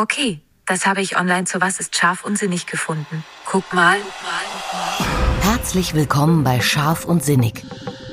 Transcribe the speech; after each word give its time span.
Okay, 0.00 0.40
das 0.64 0.86
habe 0.86 1.00
ich 1.00 1.18
online 1.18 1.42
zu 1.42 1.60
Was 1.60 1.80
ist 1.80 1.96
scharf 1.96 2.24
und 2.24 2.38
sinnig 2.38 2.66
gefunden. 2.66 3.24
Guck 3.44 3.74
mal. 3.74 3.96
Herzlich 5.40 5.92
willkommen 5.92 6.44
bei 6.44 6.60
Scharf 6.60 7.04
und 7.04 7.24
Sinnig. 7.24 7.64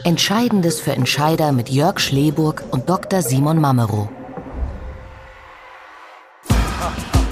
Entscheidendes 0.04 0.80
für 0.80 0.94
Entscheider 0.94 1.52
mit 1.52 1.70
Jörg 1.70 2.00
Schleburg 2.00 2.64
und 2.72 2.90
Dr. 2.90 3.22
Simon 3.22 3.62
Mamero. 3.62 4.10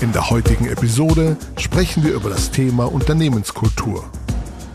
In 0.02 0.12
der 0.12 0.30
heutigen 0.30 0.68
Episode 0.68 1.36
sprechen 1.58 2.04
wir 2.04 2.14
über 2.14 2.30
das 2.30 2.52
Thema 2.52 2.86
Unternehmenskultur. 2.86 4.08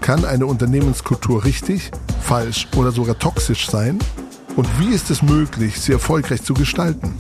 Kann 0.01 0.25
eine 0.25 0.47
Unternehmenskultur 0.47 1.45
richtig, 1.45 1.93
falsch 2.21 2.67
oder 2.75 2.91
sogar 2.91 3.17
toxisch 3.17 3.71
sein? 3.71 4.01
Und 4.57 4.67
wie 4.81 4.93
ist 4.93 5.09
es 5.11 5.23
möglich, 5.23 5.81
sie 5.81 5.93
erfolgreich 5.93 6.43
zu 6.43 6.53
gestalten? 6.53 7.15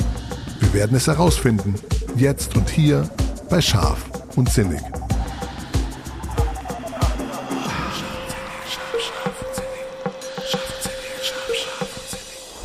Wir 0.58 0.72
werden 0.72 0.96
es 0.96 1.06
herausfinden, 1.06 1.76
jetzt 2.20 2.56
und 2.56 2.68
hier 2.68 3.08
bei 3.48 3.60
Scharf 3.60 4.04
und 4.36 4.48
Sinnig. 4.50 4.80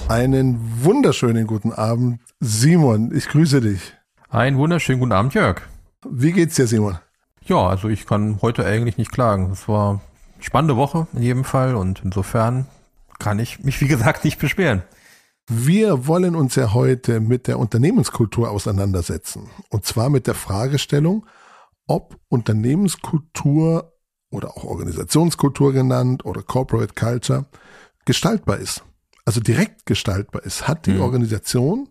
Einen 0.08 0.60
wunderschönen 0.84 1.48
guten 1.48 1.72
Abend, 1.72 2.20
Simon. 2.40 3.16
Ich 3.16 3.28
grüße 3.30 3.62
dich. 3.62 3.94
Einen 4.30 4.58
wunderschönen 4.58 5.00
guten 5.00 5.12
Abend, 5.12 5.34
Jörg. 5.34 5.62
Wie 6.10 6.34
geht's 6.34 6.56
dir, 6.56 6.68
Simon? 6.68 7.00
Ja, 7.46 7.68
also 7.68 7.90
ich 7.90 8.06
kann 8.06 8.40
heute 8.42 8.66
eigentlich 8.66 8.98
nicht 8.98 9.12
klagen. 9.12 9.52
Es 9.52 9.68
war 9.68 10.02
eine 10.36 10.44
spannende 10.44 10.78
Woche 10.78 11.08
in 11.14 11.22
jedem 11.22 11.44
Fall 11.44 11.76
und 11.76 12.02
insofern 12.04 12.68
kann 13.20 13.40
ich 13.40 13.64
mich, 13.64 13.82
wie 13.82 13.88
gesagt, 13.88 14.24
nicht 14.24 14.40
beschweren. 14.40 14.84
Wir 15.48 16.08
wollen 16.08 16.36
uns 16.36 16.56
ja 16.56 16.74
heute 16.74 17.20
mit 17.20 17.48
der 17.48 17.60
Unternehmenskultur 17.60 18.50
auseinandersetzen. 18.50 19.50
Und 19.70 19.86
zwar 19.86 20.10
mit 20.10 20.28
der 20.28 20.36
Fragestellung, 20.36 21.26
ob 21.86 22.18
Unternehmenskultur 22.30 23.94
oder 24.30 24.58
auch 24.58 24.64
Organisationskultur 24.64 25.74
genannt 25.74 26.26
oder 26.26 26.42
Corporate 26.42 26.94
Culture 26.94 27.46
gestaltbar 28.06 28.58
ist. 28.58 28.84
Also 29.26 29.42
direkt 29.42 29.86
gestaltbar 29.86 30.44
ist. 30.44 30.68
Hat 30.68 30.86
die 30.86 30.94
mhm. 30.94 31.02
Organisation 31.02 31.90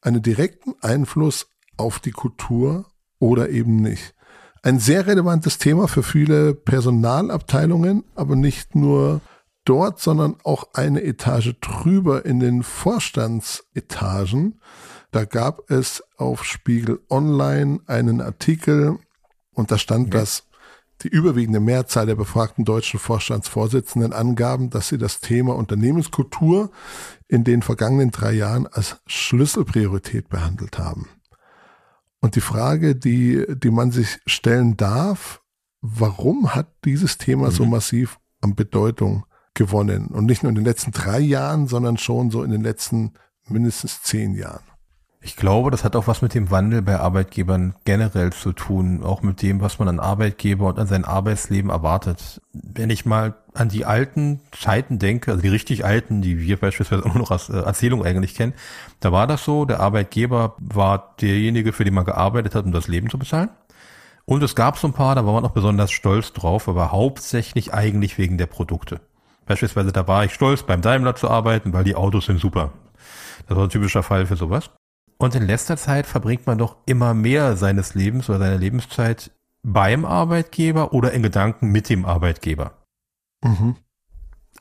einen 0.00 0.22
direkten 0.22 0.74
Einfluss 0.80 1.46
auf 1.76 2.00
die 2.00 2.10
Kultur 2.10 2.86
oder 3.18 3.50
eben 3.50 3.76
nicht? 3.76 4.14
Ein 4.62 4.78
sehr 4.78 5.06
relevantes 5.06 5.58
Thema 5.58 5.88
für 5.88 6.02
viele 6.02 6.54
Personalabteilungen, 6.54 8.04
aber 8.14 8.34
nicht 8.34 8.74
nur 8.74 9.20
dort, 9.64 10.00
sondern 10.00 10.36
auch 10.44 10.68
eine 10.74 11.02
Etage 11.02 11.54
drüber 11.60 12.24
in 12.24 12.40
den 12.40 12.62
Vorstandsetagen. 12.62 14.60
Da 15.10 15.24
gab 15.24 15.70
es 15.70 16.02
auf 16.16 16.44
Spiegel 16.44 17.00
Online 17.08 17.80
einen 17.86 18.20
Artikel 18.20 18.98
und 19.52 19.70
da 19.70 19.78
stand, 19.78 20.08
okay. 20.08 20.18
dass 20.18 20.44
die 21.02 21.08
überwiegende 21.08 21.60
Mehrzahl 21.60 22.06
der 22.06 22.14
befragten 22.14 22.64
deutschen 22.64 23.00
Vorstandsvorsitzenden 23.00 24.12
angaben, 24.12 24.70
dass 24.70 24.88
sie 24.88 24.98
das 24.98 25.20
Thema 25.20 25.54
Unternehmenskultur 25.56 26.70
in 27.28 27.44
den 27.44 27.62
vergangenen 27.62 28.10
drei 28.10 28.32
Jahren 28.32 28.66
als 28.66 28.96
Schlüsselpriorität 29.06 30.28
behandelt 30.28 30.78
haben. 30.78 31.08
Und 32.20 32.36
die 32.36 32.40
Frage, 32.40 32.96
die, 32.96 33.44
die 33.48 33.70
man 33.70 33.90
sich 33.90 34.18
stellen 34.24 34.76
darf, 34.76 35.42
warum 35.82 36.54
hat 36.54 36.68
dieses 36.84 37.18
Thema 37.18 37.48
mhm. 37.48 37.52
so 37.52 37.66
massiv 37.66 38.18
an 38.40 38.54
Bedeutung 38.54 39.26
gewonnen. 39.54 40.08
Und 40.08 40.26
nicht 40.26 40.42
nur 40.42 40.50
in 40.50 40.56
den 40.56 40.64
letzten 40.64 40.90
drei 40.90 41.20
Jahren, 41.20 41.66
sondern 41.66 41.96
schon 41.96 42.30
so 42.30 42.42
in 42.42 42.50
den 42.50 42.62
letzten 42.62 43.12
mindestens 43.48 44.02
zehn 44.02 44.34
Jahren. 44.34 44.62
Ich 45.26 45.36
glaube, 45.36 45.70
das 45.70 45.84
hat 45.84 45.96
auch 45.96 46.06
was 46.06 46.20
mit 46.20 46.34
dem 46.34 46.50
Wandel 46.50 46.82
bei 46.82 47.00
Arbeitgebern 47.00 47.74
generell 47.86 48.30
zu 48.30 48.52
tun, 48.52 49.02
auch 49.02 49.22
mit 49.22 49.40
dem, 49.40 49.62
was 49.62 49.78
man 49.78 49.88
an 49.88 49.98
Arbeitgeber 49.98 50.66
und 50.66 50.78
an 50.78 50.86
sein 50.86 51.06
Arbeitsleben 51.06 51.70
erwartet. 51.70 52.42
Wenn 52.52 52.90
ich 52.90 53.06
mal 53.06 53.34
an 53.54 53.70
die 53.70 53.86
alten 53.86 54.40
Zeiten 54.52 54.98
denke, 54.98 55.30
also 55.30 55.40
die 55.40 55.48
richtig 55.48 55.82
alten, 55.82 56.20
die 56.20 56.40
wir 56.40 56.58
beispielsweise 56.58 57.06
auch 57.06 57.14
noch 57.14 57.30
als 57.30 57.48
äh, 57.48 57.56
Erzählung 57.56 58.04
eigentlich 58.04 58.34
kennen, 58.34 58.52
da 59.00 59.12
war 59.12 59.26
das 59.26 59.44
so, 59.46 59.64
der 59.64 59.80
Arbeitgeber 59.80 60.56
war 60.58 61.14
derjenige, 61.18 61.72
für 61.72 61.84
den 61.84 61.94
man 61.94 62.04
gearbeitet 62.04 62.54
hat, 62.54 62.66
um 62.66 62.72
das 62.72 62.88
Leben 62.88 63.08
zu 63.08 63.18
bezahlen. 63.18 63.48
Und 64.26 64.42
es 64.42 64.54
gab 64.54 64.76
so 64.76 64.88
ein 64.88 64.92
paar, 64.92 65.14
da 65.14 65.24
war 65.24 65.32
man 65.32 65.46
auch 65.46 65.52
besonders 65.52 65.90
stolz 65.90 66.34
drauf, 66.34 66.68
aber 66.68 66.92
hauptsächlich 66.92 67.72
eigentlich 67.72 68.18
wegen 68.18 68.36
der 68.36 68.46
Produkte. 68.46 69.00
Beispielsweise, 69.46 69.92
da 69.92 70.06
war 70.08 70.24
ich 70.24 70.34
stolz, 70.34 70.62
beim 70.62 70.80
Daimler 70.80 71.14
zu 71.14 71.30
arbeiten, 71.30 71.72
weil 71.72 71.84
die 71.84 71.96
Autos 71.96 72.26
sind 72.26 72.40
super. 72.40 72.72
Das 73.46 73.56
war 73.56 73.64
ein 73.64 73.70
typischer 73.70 74.02
Fall 74.02 74.26
für 74.26 74.36
sowas. 74.36 74.70
Und 75.18 75.34
in 75.34 75.46
letzter 75.46 75.76
Zeit 75.76 76.06
verbringt 76.06 76.46
man 76.46 76.58
doch 76.58 76.76
immer 76.86 77.14
mehr 77.14 77.56
seines 77.56 77.94
Lebens 77.94 78.28
oder 78.28 78.38
seiner 78.38 78.58
Lebenszeit 78.58 79.30
beim 79.62 80.04
Arbeitgeber 80.04 80.92
oder 80.92 81.12
in 81.12 81.22
Gedanken 81.22 81.70
mit 81.70 81.88
dem 81.88 82.04
Arbeitgeber. 82.04 82.72
Mhm. 83.42 83.76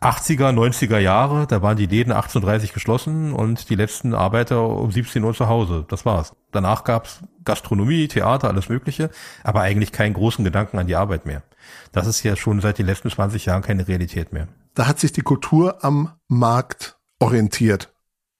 80er, 0.01 0.51
90er 0.51 0.99
Jahre, 0.99 1.47
da 1.47 1.61
waren 1.61 1.77
die 1.77 1.85
Läden 1.85 2.11
18.30 2.11 2.73
geschlossen 2.73 3.33
und 3.33 3.69
die 3.69 3.75
letzten 3.75 4.13
Arbeiter 4.13 4.67
um 4.67 4.91
17 4.91 5.23
Uhr 5.23 5.33
zu 5.33 5.47
Hause. 5.47 5.85
Das 5.87 6.05
war's. 6.05 6.35
Danach 6.51 6.83
gab's 6.83 7.21
Gastronomie, 7.45 8.07
Theater, 8.07 8.49
alles 8.49 8.69
Mögliche, 8.69 9.09
aber 9.43 9.61
eigentlich 9.61 9.91
keinen 9.91 10.13
großen 10.13 10.43
Gedanken 10.43 10.77
an 10.77 10.87
die 10.87 10.95
Arbeit 10.95 11.25
mehr. 11.25 11.43
Das 11.91 12.07
ist 12.07 12.23
ja 12.23 12.35
schon 12.35 12.61
seit 12.61 12.77
den 12.77 12.85
letzten 12.85 13.09
20 13.09 13.45
Jahren 13.45 13.61
keine 13.61 13.87
Realität 13.87 14.33
mehr 14.33 14.47
da 14.73 14.87
hat 14.87 14.99
sich 14.99 15.11
die 15.11 15.21
Kultur 15.21 15.83
am 15.83 16.11
Markt 16.27 16.97
orientiert, 17.19 17.93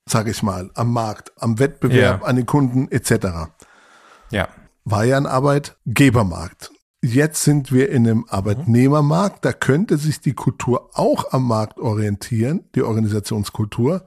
sage 0.07 0.31
ich 0.31 0.43
mal, 0.43 0.71
am 0.75 0.91
Markt, 0.91 1.31
am 1.37 1.59
Wettbewerb, 1.59 2.21
ja. 2.21 2.27
an 2.27 2.35
den 2.35 2.45
Kunden 2.45 2.89
etc. 2.89 3.51
Ja. 4.31 4.47
War 4.83 5.05
ja 5.05 5.17
ein 5.17 5.25
Arbeitgebermarkt. 5.25 6.71
Jetzt 7.01 7.43
sind 7.43 7.71
wir 7.71 7.89
in 7.89 8.07
einem 8.07 8.25
Arbeitnehmermarkt, 8.29 9.43
da 9.43 9.51
könnte 9.51 9.97
sich 9.97 10.21
die 10.21 10.33
Kultur 10.33 10.89
auch 10.93 11.33
am 11.33 11.45
Markt 11.45 11.79
orientieren, 11.79 12.69
die 12.75 12.81
Organisationskultur, 12.81 14.05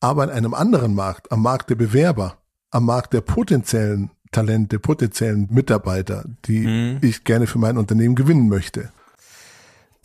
aber 0.00 0.24
in 0.24 0.30
einem 0.30 0.54
anderen 0.54 0.94
Markt, 0.94 1.32
am 1.32 1.42
Markt 1.42 1.70
der 1.70 1.74
Bewerber, 1.74 2.38
am 2.70 2.84
Markt 2.84 3.14
der 3.14 3.20
potenziellen 3.20 4.10
Talente, 4.32 4.78
potenziellen 4.78 5.48
Mitarbeiter, 5.50 6.24
die 6.46 6.66
mhm. 6.66 6.98
ich 7.02 7.24
gerne 7.24 7.46
für 7.46 7.58
mein 7.58 7.78
Unternehmen 7.78 8.14
gewinnen 8.14 8.48
möchte. 8.48 8.90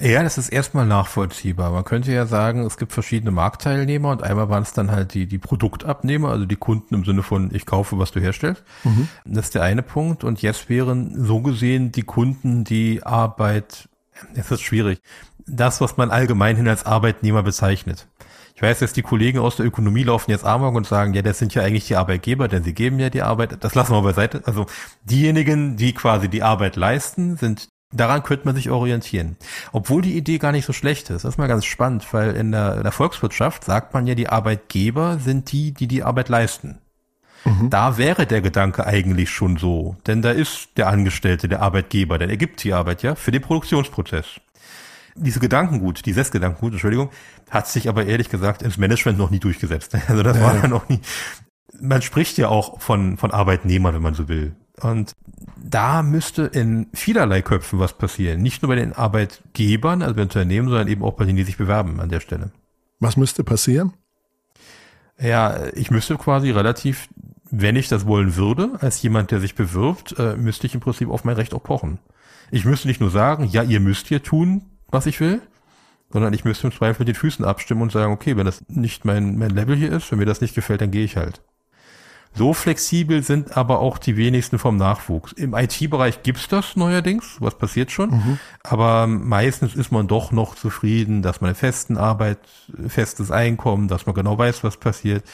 Ja, 0.02 0.24
das 0.24 0.40
ist 0.40 0.50
erstmal 0.50 0.88
nachvollziehbar. 0.88 1.72
Man 1.72 1.84
könnte 1.84 2.12
ja 2.12 2.26
sagen, 2.26 2.66
es 2.66 2.78
gibt 2.78 2.92
verschiedene 2.92 3.30
Marktteilnehmer 3.30 4.10
und 4.10 4.24
einmal 4.24 4.50
waren 4.50 4.64
es 4.64 4.74
dann 4.74 4.90
halt 4.90 5.14
die, 5.14 5.28
die 5.28 5.38
Produktabnehmer, 5.38 6.30
also 6.30 6.46
die 6.46 6.56
Kunden 6.56 6.96
im 6.96 7.06
Sinne 7.06 7.22
von, 7.22 7.54
ich 7.54 7.68
kaufe, 7.68 8.00
was 8.00 8.12
du 8.12 8.20
herstellst. 8.20 8.64
Mhm. 8.84 9.10
Das 9.26 9.46
ist 9.46 9.56
der 9.56 9.62
eine 9.62 9.84
Punkt. 9.84 10.24
Und 10.24 10.42
jetzt 10.42 10.70
wären 10.70 11.24
so 11.24 11.42
gesehen 11.42 11.92
die 11.92 12.02
Kunden, 12.02 12.64
die 12.64 13.04
Arbeit, 13.04 13.90
es 14.34 14.50
ist 14.50 14.62
schwierig, 14.62 15.00
das, 15.46 15.82
was 15.82 15.98
man 15.98 16.10
allgemein 16.10 16.56
hin 16.56 16.68
als 16.68 16.84
Arbeitnehmer 16.84 17.44
bezeichnet. 17.44 18.08
Ich 18.62 18.68
weiß 18.68 18.82
jetzt, 18.82 18.96
die 18.96 19.02
Kollegen 19.02 19.40
aus 19.40 19.56
der 19.56 19.66
Ökonomie 19.66 20.04
laufen 20.04 20.30
jetzt 20.30 20.46
amok 20.46 20.76
und 20.76 20.86
sagen, 20.86 21.16
ja, 21.16 21.24
das 21.24 21.40
sind 21.40 21.56
ja 21.56 21.64
eigentlich 21.64 21.88
die 21.88 21.96
Arbeitgeber, 21.96 22.48
denn 22.48 22.64
sie 22.64 22.76
geben 22.76 23.00
ja 23.00 23.10
die 23.10 23.24
Arbeit. 23.24 23.58
Das 23.64 23.74
lassen 23.74 23.92
wir 23.92 24.04
beiseite. 24.04 24.44
Also 24.46 24.68
diejenigen, 25.04 25.78
die 25.78 25.94
quasi 25.94 26.30
die 26.30 26.44
Arbeit 26.44 26.76
leisten, 26.76 27.38
sind 27.38 27.70
Daran 27.92 28.24
könnte 28.24 28.46
man 28.46 28.56
sich 28.56 28.70
orientieren. 28.70 29.36
Obwohl 29.74 30.02
die 30.04 30.16
Idee 30.16 30.38
gar 30.38 30.54
nicht 30.54 30.66
so 30.66 30.72
schlecht 30.74 31.10
ist. 31.10 31.26
Das 31.26 31.34
ist 31.34 31.38
mal 31.38 31.48
ganz 31.48 31.66
spannend, 31.66 32.06
weil 32.14 32.36
in 32.36 32.52
der, 32.54 32.78
in 32.78 32.84
der 32.84 32.92
Volkswirtschaft 32.94 33.66
sagt 33.66 33.94
man 33.94 34.08
ja, 34.08 34.16
die 34.16 34.30
Arbeitgeber 34.30 35.18
sind 35.20 35.52
die, 35.52 35.74
die 35.74 35.88
die 35.88 36.04
Arbeit 36.04 36.30
leisten. 36.30 36.78
Mhm. 37.44 37.70
Da 37.70 37.98
wäre 37.98 38.28
der 38.28 38.42
Gedanke 38.42 38.86
eigentlich 38.86 39.30
schon 39.32 39.58
so. 39.58 39.98
Denn 40.08 40.22
da 40.22 40.32
ist 40.32 40.70
der 40.78 40.88
Angestellte, 40.88 41.50
der 41.50 41.62
Arbeitgeber, 41.62 42.18
der 42.18 42.30
ergibt 42.30 42.64
die 42.64 42.74
Arbeit 42.74 43.04
ja 43.04 43.16
für 43.16 43.32
den 43.32 43.42
Produktionsprozess. 43.42 44.40
Diese 45.16 45.40
Gedankengut, 45.40 46.06
dieses 46.06 46.32
Gedankengut, 46.32 46.74
Entschuldigung, 46.74 47.10
hat 47.50 47.68
sich 47.68 47.90
aber 47.90 48.06
ehrlich 48.06 48.30
gesagt 48.30 48.62
ins 48.62 48.78
Management 48.78 49.18
noch 49.18 49.30
nie 49.30 49.40
durchgesetzt. 49.40 49.96
Also 50.08 50.24
das 50.24 50.38
ja. 50.38 50.44
war 50.44 50.56
ja 50.56 50.68
noch 50.68 50.90
nie. 50.90 51.00
Man 51.80 52.02
spricht 52.02 52.38
ja 52.38 52.50
auch 52.50 52.80
von, 52.80 53.18
von 53.18 53.32
Arbeitnehmern, 53.32 53.96
wenn 53.96 54.02
man 54.02 54.14
so 54.14 54.28
will. 54.28 54.56
Und 54.82 55.14
da 55.58 56.02
müsste 56.04 56.44
in 56.44 56.88
vielerlei 56.94 57.42
Köpfen 57.42 57.80
was 57.80 57.94
passieren. 57.98 58.42
Nicht 58.42 58.62
nur 58.62 58.70
bei 58.70 58.76
den 58.76 58.94
Arbeitgebern, 58.94 60.02
also 60.02 60.14
bei 60.14 60.22
den 60.22 60.28
Unternehmen, 60.28 60.70
sondern 60.70 60.88
eben 60.88 61.04
auch 61.04 61.14
bei 61.14 61.26
denen, 61.26 61.38
die 61.38 61.44
sich 61.44 61.58
bewerben 61.58 62.00
an 62.00 62.10
der 62.10 62.20
Stelle. 62.20 62.52
Was 63.00 63.18
müsste 63.18 63.44
passieren? 63.44 63.94
Ja, 65.20 65.68
ich 65.74 65.92
müsste 65.92 66.18
quasi 66.18 66.50
relativ, 66.52 67.10
wenn 67.50 67.76
ich 67.76 67.88
das 67.88 68.08
wollen 68.08 68.36
würde, 68.36 68.72
als 68.80 69.02
jemand, 69.02 69.32
der 69.32 69.40
sich 69.40 69.56
bewirbt, 69.56 70.18
äh, 70.18 70.36
müsste 70.36 70.68
ich 70.68 70.74
im 70.74 70.82
Prinzip 70.82 71.10
auf 71.10 71.24
mein 71.24 71.36
Recht 71.36 71.54
auch 71.54 71.64
pochen. 71.64 72.00
Ich 72.50 72.66
müsste 72.66 72.88
nicht 72.88 73.02
nur 73.02 73.12
sagen, 73.12 73.46
ja, 73.46 73.64
ihr 73.64 73.80
müsst 73.80 74.08
hier 74.08 74.24
tun, 74.24 74.64
was 74.92 75.06
ich 75.06 75.20
will, 75.20 75.42
sondern 76.12 76.34
ich 76.34 76.46
müsste 76.46 76.68
im 76.68 76.74
Zweifel 76.74 77.02
mit 77.02 77.08
den 77.08 77.16
Füßen 77.16 77.46
abstimmen 77.46 77.82
und 77.82 77.92
sagen, 77.92 78.14
okay, 78.14 78.38
wenn 78.38 78.46
das 78.46 78.64
nicht 78.68 79.06
mein, 79.06 79.38
mein 79.38 79.52
Level 79.52 79.76
hier 79.76 79.92
ist, 79.92 80.12
wenn 80.12 80.20
mir 80.20 80.26
das 80.26 80.42
nicht 80.42 80.56
gefällt, 80.56 80.82
dann 80.82 80.92
gehe 80.92 81.06
ich 81.06 81.18
halt. 81.18 81.42
So 82.34 82.54
flexibel 82.54 83.24
sind 83.24 83.58
aber 83.58 83.80
auch 83.80 83.98
die 83.98 84.16
wenigsten 84.16 84.58
vom 84.58 84.78
Nachwuchs. 84.78 85.34
Im 85.34 85.54
IT-Bereich 85.54 86.24
gibt's 86.24 86.48
das 86.48 86.78
neuerdings, 86.78 87.36
was 87.40 87.58
passiert 87.58 87.92
schon, 87.92 88.12
mhm. 88.12 88.40
aber 88.64 89.06
meistens 89.06 89.76
ist 89.76 89.92
man 89.92 90.08
doch 90.08 90.32
noch 90.32 90.56
zufrieden, 90.56 91.24
dass 91.24 91.42
man 91.42 91.50
eine 91.50 91.56
festen 91.56 91.98
Arbeit, 91.98 92.40
festes 92.88 93.32
Einkommen, 93.32 93.90
dass 93.90 94.06
man 94.06 94.16
genau 94.16 94.38
weiß, 94.38 94.64
was 94.64 94.78
passiert. 94.78 95.26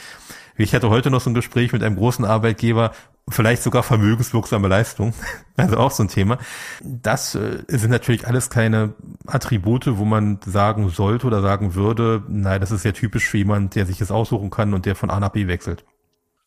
Ich 0.56 0.74
hatte 0.74 0.90
heute 0.90 1.10
noch 1.10 1.20
so 1.20 1.30
ein 1.30 1.34
Gespräch 1.34 1.72
mit 1.72 1.84
einem 1.84 1.94
großen 1.94 2.24
Arbeitgeber 2.24 2.90
vielleicht 3.28 3.62
sogar 3.62 3.82
vermögenswirksame 3.82 4.68
Leistung, 4.68 5.12
also 5.56 5.76
auch 5.76 5.90
so 5.90 6.02
ein 6.02 6.08
Thema. 6.08 6.38
Das 6.82 7.34
äh, 7.34 7.62
sind 7.68 7.90
natürlich 7.90 8.26
alles 8.26 8.50
keine 8.50 8.94
Attribute, 9.26 9.98
wo 9.98 10.04
man 10.04 10.40
sagen 10.44 10.88
sollte 10.90 11.26
oder 11.26 11.42
sagen 11.42 11.74
würde, 11.74 12.22
nein, 12.28 12.60
das 12.60 12.70
ist 12.70 12.84
ja 12.84 12.92
typisch 12.92 13.26
für 13.26 13.38
jemand, 13.38 13.74
der 13.74 13.86
sich 13.86 13.98
das 13.98 14.10
aussuchen 14.10 14.50
kann 14.50 14.74
und 14.74 14.86
der 14.86 14.94
von 14.94 15.10
A 15.10 15.20
nach 15.20 15.30
B 15.30 15.46
wechselt. 15.46 15.84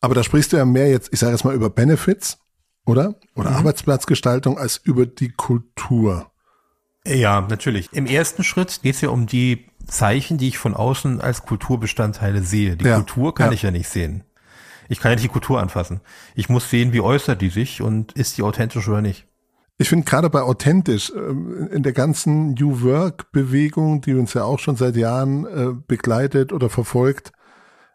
Aber 0.00 0.14
da 0.14 0.22
sprichst 0.22 0.52
du 0.52 0.56
ja 0.56 0.64
mehr 0.64 0.90
jetzt, 0.90 1.12
ich 1.12 1.20
sage 1.20 1.32
jetzt 1.32 1.44
mal 1.44 1.54
über 1.54 1.70
Benefits, 1.70 2.38
oder? 2.84 3.14
Oder 3.36 3.50
mhm. 3.50 3.56
Arbeitsplatzgestaltung 3.56 4.58
als 4.58 4.76
über 4.76 5.06
die 5.06 5.30
Kultur. 5.30 6.32
Ja, 7.06 7.40
natürlich. 7.48 7.88
Im 7.92 8.06
ersten 8.06 8.44
Schritt 8.44 8.80
geht 8.82 8.96
es 8.96 9.00
ja 9.00 9.10
um 9.10 9.26
die 9.26 9.66
Zeichen, 9.86 10.38
die 10.38 10.48
ich 10.48 10.58
von 10.58 10.74
außen 10.74 11.20
als 11.20 11.42
Kulturbestandteile 11.42 12.42
sehe. 12.42 12.76
Die 12.76 12.84
ja. 12.84 12.96
Kultur 12.96 13.34
kann 13.34 13.48
ja. 13.48 13.52
ich 13.52 13.62
ja 13.62 13.70
nicht 13.70 13.88
sehen. 13.88 14.24
Ich 14.92 15.00
kann 15.00 15.10
ja 15.10 15.16
nicht 15.16 15.24
die 15.24 15.28
Kultur 15.28 15.58
anfassen. 15.58 16.02
Ich 16.34 16.50
muss 16.50 16.68
sehen, 16.68 16.92
wie 16.92 17.00
äußert 17.00 17.40
die 17.40 17.48
sich 17.48 17.80
und 17.80 18.12
ist 18.12 18.36
die 18.36 18.42
authentisch 18.42 18.86
oder 18.88 19.00
nicht. 19.00 19.26
Ich 19.78 19.88
finde 19.88 20.04
gerade 20.04 20.28
bei 20.28 20.42
authentisch, 20.42 21.10
ähm, 21.16 21.66
in 21.72 21.82
der 21.82 21.94
ganzen 21.94 22.52
New 22.52 22.82
Work-Bewegung, 22.82 24.02
die 24.02 24.12
uns 24.12 24.34
ja 24.34 24.44
auch 24.44 24.58
schon 24.58 24.76
seit 24.76 24.96
Jahren 24.96 25.46
äh, 25.46 25.72
begleitet 25.86 26.52
oder 26.52 26.68
verfolgt, 26.68 27.32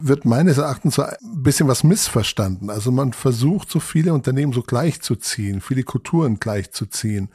wird 0.00 0.24
meines 0.24 0.58
Erachtens 0.58 0.96
so 0.96 1.02
ein 1.02 1.14
bisschen 1.20 1.68
was 1.68 1.84
missverstanden. 1.84 2.68
Also 2.68 2.90
man 2.90 3.12
versucht, 3.12 3.70
so 3.70 3.78
viele 3.78 4.12
Unternehmen 4.12 4.52
so 4.52 4.62
gleichzuziehen, 4.62 5.60
viele 5.60 5.84
Kulturen 5.84 6.40
gleichzuziehen. 6.40 7.30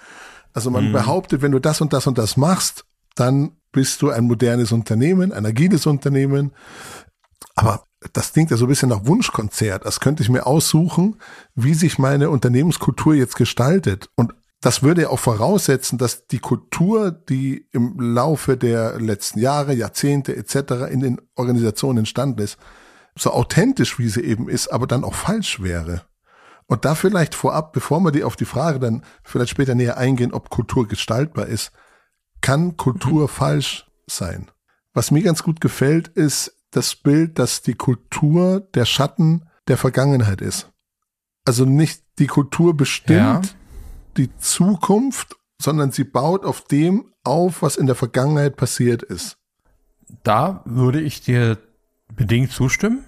Also 0.51 0.71
man 0.71 0.89
mhm. 0.89 0.92
behauptet, 0.92 1.42
wenn 1.42 1.54
du 1.54 1.59
das 1.59 1.80
und 1.80 1.94
das 1.94 2.06
und 2.06 2.18
das 2.18 2.36
machst, 2.36 2.83
dann 3.16 3.54
bist 3.71 4.01
du 4.01 4.09
ein 4.09 4.25
modernes 4.25 4.74
Unternehmen, 4.74 5.31
ein 5.31 5.45
agiles 5.45 5.86
Unternehmen. 5.86 6.51
Aber 7.56 7.86
das 8.13 8.33
klingt 8.33 8.51
ja 8.51 8.57
so 8.57 8.65
ein 8.65 8.69
bisschen 8.69 8.89
nach 8.89 9.05
Wunschkonzert. 9.05 9.85
Das 9.85 10.00
könnte 10.00 10.23
ich 10.23 10.29
mir 10.29 10.45
aussuchen, 10.45 11.17
wie 11.55 11.73
sich 11.73 11.97
meine 11.97 12.29
Unternehmenskultur 12.29 13.15
jetzt 13.15 13.35
gestaltet. 13.35 14.09
Und 14.15 14.33
das 14.61 14.81
würde 14.81 15.03
ja 15.03 15.09
auch 15.09 15.19
voraussetzen, 15.19 15.97
dass 15.97 16.27
die 16.27 16.39
Kultur, 16.39 17.11
die 17.11 17.67
im 17.71 18.00
Laufe 18.00 18.57
der 18.57 19.00
letzten 19.00 19.39
Jahre, 19.39 19.73
Jahrzehnte 19.73 20.35
etc. 20.35 20.89
in 20.89 21.01
den 21.01 21.21
Organisationen 21.35 22.00
entstanden 22.00 22.41
ist, 22.41 22.57
so 23.17 23.31
authentisch 23.31 24.00
wie 24.00 24.09
sie 24.09 24.21
eben 24.21 24.49
ist, 24.49 24.69
aber 24.69 24.88
dann 24.88 25.03
auch 25.03 25.15
falsch 25.15 25.61
wäre. 25.61 26.03
Und 26.67 26.85
da 26.85 26.95
vielleicht 26.95 27.35
vorab, 27.35 27.73
bevor 27.73 27.99
wir 27.99 28.11
die 28.11 28.23
auf 28.23 28.35
die 28.35 28.45
Frage 28.45 28.79
dann 28.79 29.03
vielleicht 29.23 29.51
später 29.51 29.75
näher 29.75 29.97
eingehen, 29.97 30.33
ob 30.33 30.49
Kultur 30.49 30.88
gestaltbar 30.88 31.47
ist, 31.47 31.71
kann 32.41 32.77
Kultur 32.77 33.23
mhm. 33.23 33.27
falsch 33.27 33.85
sein. 34.07 34.49
Was 34.94 35.11
mir 35.11 35.23
ganz 35.23 35.44
gut 35.44 35.59
gefällt, 35.59 36.07
ist 36.09 36.62
das 36.75 36.95
Bild, 36.95 37.39
dass 37.39 37.61
die 37.61 37.75
Kultur 37.75 38.61
der 38.73 38.85
Schatten 38.85 39.47
der 39.67 39.77
Vergangenheit 39.77 40.41
ist. 40.41 40.71
Also 41.45 41.65
nicht 41.65 42.03
die 42.19 42.27
Kultur 42.27 42.75
bestimmt 42.75 43.45
ja. 43.45 43.51
die 44.17 44.35
Zukunft, 44.37 45.35
sondern 45.61 45.91
sie 45.91 46.03
baut 46.03 46.45
auf 46.45 46.65
dem 46.65 47.11
auf, 47.23 47.61
was 47.61 47.77
in 47.77 47.85
der 47.85 47.95
Vergangenheit 47.95 48.57
passiert 48.57 49.03
ist. 49.03 49.37
Da 50.23 50.61
würde 50.65 51.01
ich 51.01 51.21
dir 51.21 51.57
bedingt 52.13 52.51
zustimmen. 52.51 53.03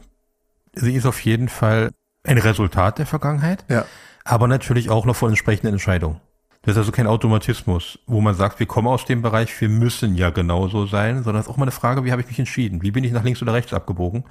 Sie 0.73 0.95
ist 0.95 1.06
auf 1.06 1.19
jeden 1.21 1.50
Fall 1.50 1.91
ein 2.23 2.38
Resultat 2.38 2.97
der 2.97 3.06
Vergangenheit, 3.06 3.65
ja. 3.69 3.85
aber 4.23 4.47
natürlich 4.47 4.89
auch 4.89 5.06
noch 5.06 5.15
von 5.15 5.29
entsprechenden 5.29 5.73
Entscheidungen. 5.73 6.19
Das 6.65 6.71
ist 6.71 6.77
also 6.79 6.91
kein 6.91 7.06
Automatismus, 7.06 8.00
wo 8.07 8.21
man 8.21 8.33
sagt, 8.33 8.59
wir 8.59 8.65
kommen 8.65 8.88
aus 8.88 9.06
dem 9.06 9.21
Bereich, 9.21 9.62
wir 9.62 9.69
müssen 9.69 10.15
ja 10.15 10.31
genauso 10.31 10.88
sein, 10.88 11.23
sondern 11.23 11.41
es 11.41 11.45
ist 11.45 11.53
auch 11.53 11.57
mal 11.57 11.65
eine 11.65 11.71
Frage, 11.71 12.03
wie 12.03 12.12
habe 12.12 12.21
ich 12.23 12.27
mich 12.27 12.39
entschieden? 12.39 12.81
Wie 12.81 12.89
bin 12.89 13.03
ich 13.03 13.12
nach 13.12 13.23
links 13.23 13.41
oder 13.44 13.53
rechts 13.53 13.71
abgebogen? 13.71 14.23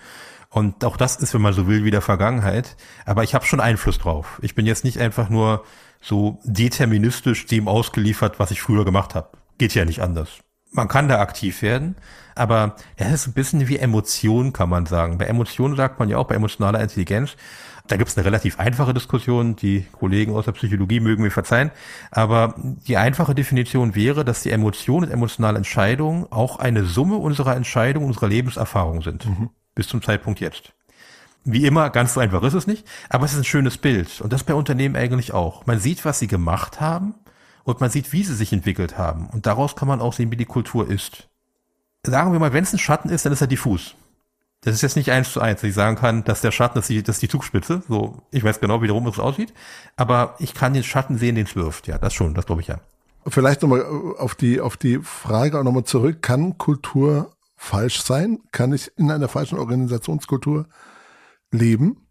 Und 0.51 0.85
auch 0.85 0.97
das 0.97 1.15
ist, 1.17 1.33
wenn 1.33 1.43
man 1.43 1.53
so 1.53 1.69
will, 1.69 1.85
wieder 1.85 2.01
Vergangenheit. 2.01 2.77
Aber 3.07 3.23
ich 3.23 3.37
habe 3.37 3.45
schon 3.45 3.61
Einfluss 3.61 3.99
drauf. 3.99 4.41
Ich 4.43 4.57
bin 4.57 4.67
jetzt 4.67 4.85
nicht 4.85 4.99
einfach 4.99 5.29
nur 5.29 5.65
so 6.01 6.41
deterministisch 6.45 7.47
dem 7.47 7.69
ausgeliefert, 7.69 8.41
was 8.41 8.51
ich 8.51 8.61
früher 8.61 8.85
gemacht 8.85 9.15
habe. 9.15 9.29
Geht 9.59 9.75
ja 9.75 9.85
nicht 9.85 10.01
anders. 10.01 10.31
Man 10.73 10.89
kann 10.89 11.07
da 11.07 11.21
aktiv 11.21 11.63
werden, 11.63 11.95
aber 12.35 12.75
das 12.97 13.13
ist 13.13 13.27
ein 13.29 13.33
bisschen 13.33 13.69
wie 13.69 13.79
Emotion, 13.79 14.53
kann 14.53 14.69
man 14.69 14.87
sagen. 14.87 15.19
Bei 15.19 15.27
Emotionen 15.27 15.77
sagt 15.77 16.01
man 16.01 16.09
ja 16.09 16.19
auch, 16.19 16.27
bei 16.27 16.35
emotionaler 16.35 16.81
Intelligenz, 16.81 17.37
da 17.87 17.97
gibt 17.97 18.09
es 18.09 18.17
eine 18.17 18.25
relativ 18.25 18.59
einfache 18.59 18.95
Diskussion, 18.95 19.57
die 19.57 19.87
Kollegen 19.93 20.35
aus 20.35 20.47
der 20.47 20.53
Psychologie 20.53 21.01
mögen 21.01 21.23
mir 21.23 21.31
verzeihen, 21.31 21.71
aber 22.11 22.55
die 22.57 22.97
einfache 22.97 23.35
Definition 23.35 23.95
wäre, 23.95 24.25
dass 24.25 24.43
die 24.43 24.51
Emotionen 24.51 25.07
und 25.07 25.13
emotionale 25.13 25.59
Entscheidungen 25.59 26.27
auch 26.31 26.59
eine 26.59 26.85
Summe 26.85 27.17
unserer 27.17 27.55
Entscheidungen, 27.57 28.07
unserer 28.07 28.29
Lebenserfahrung 28.29 29.03
sind, 29.03 29.27
mhm. 29.27 29.51
bis 29.75 29.89
zum 29.89 30.01
Zeitpunkt 30.01 30.41
jetzt. 30.41 30.73
Wie 31.45 31.67
immer, 31.67 31.91
ganz 31.91 32.15
so 32.15 32.21
einfach 32.21 32.43
ist 32.43 32.55
es 32.55 32.67
nicht, 32.67 32.87
aber 33.11 33.27
es 33.27 33.33
ist 33.33 33.39
ein 33.39 33.45
schönes 33.45 33.77
Bild 33.77 34.23
und 34.23 34.33
das 34.33 34.45
bei 34.45 34.55
Unternehmen 34.55 34.97
eigentlich 34.97 35.35
auch. 35.35 35.67
Man 35.67 35.79
sieht, 35.79 36.07
was 36.07 36.19
sie 36.19 36.27
gemacht 36.27 36.81
haben 36.81 37.15
und 37.65 37.83
man 37.83 37.91
sieht, 37.91 38.15
wie 38.15 38.25
sie 38.25 38.35
sich 38.35 38.55
entwickelt 38.55 38.97
haben 38.97 39.29
und 39.31 39.45
daraus 39.45 39.77
kann 39.77 39.89
man 39.89 40.01
auch 40.01 40.15
sehen, 40.15 40.31
wie 40.31 40.39
die 40.39 40.47
Kultur 40.47 40.89
ist. 40.89 41.29
Sagen 42.07 42.33
wir 42.33 42.39
mal, 42.39 42.55
wenn 42.55 42.65
es 42.65 42.73
ein 42.73 42.79
Schatten 42.79 43.11
ist, 43.11 43.27
dann 43.27 43.33
ist 43.35 43.43
er 43.43 43.47
diffus. 43.47 43.95
Das 44.65 44.75
ist 44.75 44.81
jetzt 44.81 44.97
nicht 44.97 45.13
eins 45.13 45.31
zu 45.31 45.41
eins, 45.41 45.61
dass 45.61 45.69
ich 45.69 45.75
sagen 45.75 45.97
kann, 45.97 46.25
dass 46.25 46.41
der 46.41 46.51
Schatten, 46.51 46.77
das 46.77 46.85
ist 46.85 46.89
die, 46.89 47.03
das 47.03 47.17
ist 47.17 47.23
die 47.23 47.29
Zugspitze. 47.29 47.83
So, 47.87 48.23
ich 48.31 48.43
weiß 48.43 48.61
genau, 48.61 48.81
wie 48.81 48.89
rum 48.89 49.07
es 49.07 49.19
aussieht. 49.19 49.53
Aber 49.97 50.37
ich 50.39 50.55
kann 50.55 50.73
den 50.73 50.83
Schatten 50.83 51.19
sehen, 51.19 51.35
den 51.35 51.45
es 51.45 51.55
wirft. 51.55 51.87
Ja, 51.87 51.99
das 51.99 52.15
schon, 52.15 52.33
das 52.33 52.47
glaube 52.47 52.63
ich 52.63 52.69
ja. 52.69 52.81
Vielleicht 53.27 53.61
nochmal 53.61 53.85
auf 54.19 54.35
die, 54.35 54.61
auf 54.61 54.79
die 54.79 55.01
Frage 55.01 55.59
auch 55.59 55.65
nochmal 55.65 55.85
zurück. 55.85 56.23
Kann 56.23 56.57
Kultur 56.57 57.33
falsch 57.57 58.03
sein? 58.03 58.39
Kann 58.53 58.73
ich 58.73 58.91
in 58.97 59.11
einer 59.11 59.29
falschen 59.29 59.59
Organisationskultur 59.59 60.67
leben? 61.51 62.04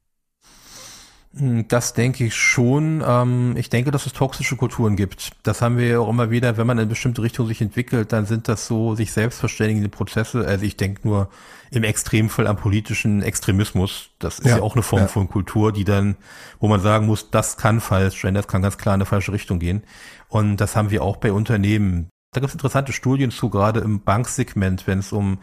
Hm, 1.36 1.68
das 1.68 1.94
denke 1.94 2.26
ich 2.26 2.36
schon. 2.36 3.04
Ähm, 3.06 3.56
ich 3.58 3.70
denke, 3.70 3.92
dass 3.92 4.06
es 4.06 4.14
toxische 4.14 4.56
Kulturen 4.56 4.96
gibt. 4.96 5.32
Das 5.44 5.62
haben 5.62 5.78
wir 5.78 5.88
ja 5.88 6.00
auch 6.00 6.10
immer 6.10 6.30
wieder. 6.30 6.58
Wenn 6.58 6.68
man 6.68 6.78
in 6.78 6.84
eine 6.84 6.90
bestimmte 6.90 7.24
Richtung 7.24 7.48
sich 7.48 7.62
entwickelt, 7.62 8.14
dann 8.14 8.26
sind 8.26 8.48
das 8.48 8.68
so 8.68 8.96
sich 8.96 9.12
selbst 9.12 9.40
verständigende 9.40 9.90
Prozesse. 9.90 10.46
Also 10.46 10.66
ich 10.66 10.78
denke 10.78 11.08
nur 11.08 11.30
im 11.72 11.84
Extremfall 11.84 12.46
am 12.46 12.58
politischen 12.58 13.24
Extremismus. 13.24 14.12
Das 14.20 14.40
ist 14.40 14.46
ja, 14.46 14.58
ja 14.58 14.64
auch 14.64 14.76
eine 14.76 14.84
Form 14.84 15.02
ja. 15.02 15.08
von 15.08 15.28
Kultur, 15.28 15.74
die 15.74 15.86
dann, 15.86 16.18
wo 16.60 16.68
man 16.68 16.80
sagen 16.82 17.08
muss, 17.08 17.32
das 17.32 17.58
kann 17.58 17.82
falsch 17.82 18.22
sein, 18.22 18.36
das 18.36 18.48
kann 18.48 18.62
ganz 18.62 18.78
klar 18.78 18.94
in 18.94 19.00
eine 19.02 19.08
falsche 19.08 19.32
Richtung 19.32 19.58
gehen. 19.58 19.84
Und 20.28 20.58
das 20.58 20.76
haben 20.76 20.92
wir 20.92 21.04
auch 21.04 21.18
bei 21.18 21.32
Unternehmen. 21.32 22.10
Da 22.34 22.40
gibt 22.40 22.50
es 22.50 22.56
interessante 22.56 22.92
Studien 22.92 23.32
zu, 23.32 23.50
gerade 23.50 23.80
im 23.80 24.02
Banksegment, 24.02 24.88
wenn 24.88 25.00
es 25.00 25.12
um 25.12 25.38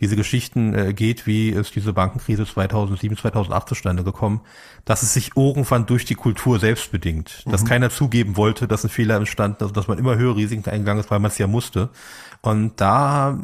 diese 0.00 0.16
Geschichten 0.16 0.74
äh, 0.74 0.94
geht, 0.94 1.26
wie 1.26 1.50
ist 1.50 1.74
diese 1.74 1.92
Bankenkrise 1.92 2.46
2007, 2.46 3.16
2008 3.16 3.68
zustande 3.68 4.04
gekommen, 4.04 4.40
dass 4.84 5.02
es 5.02 5.12
sich 5.12 5.32
irgendwann 5.36 5.86
durch 5.86 6.04
die 6.04 6.14
Kultur 6.14 6.60
selbst 6.60 6.92
bedingt, 6.92 7.42
dass 7.46 7.64
mhm. 7.64 7.68
keiner 7.68 7.90
zugeben 7.90 8.36
wollte, 8.36 8.68
dass 8.68 8.84
ein 8.84 8.90
Fehler 8.90 9.16
entstand, 9.16 9.60
also 9.60 9.74
dass 9.74 9.88
man 9.88 9.98
immer 9.98 10.16
höhere 10.16 10.36
Risiken 10.36 10.70
eingegangen 10.70 11.00
ist, 11.00 11.10
weil 11.10 11.18
man 11.18 11.30
es 11.30 11.38
ja 11.38 11.48
musste. 11.48 11.90
Und 12.42 12.80
da 12.80 13.40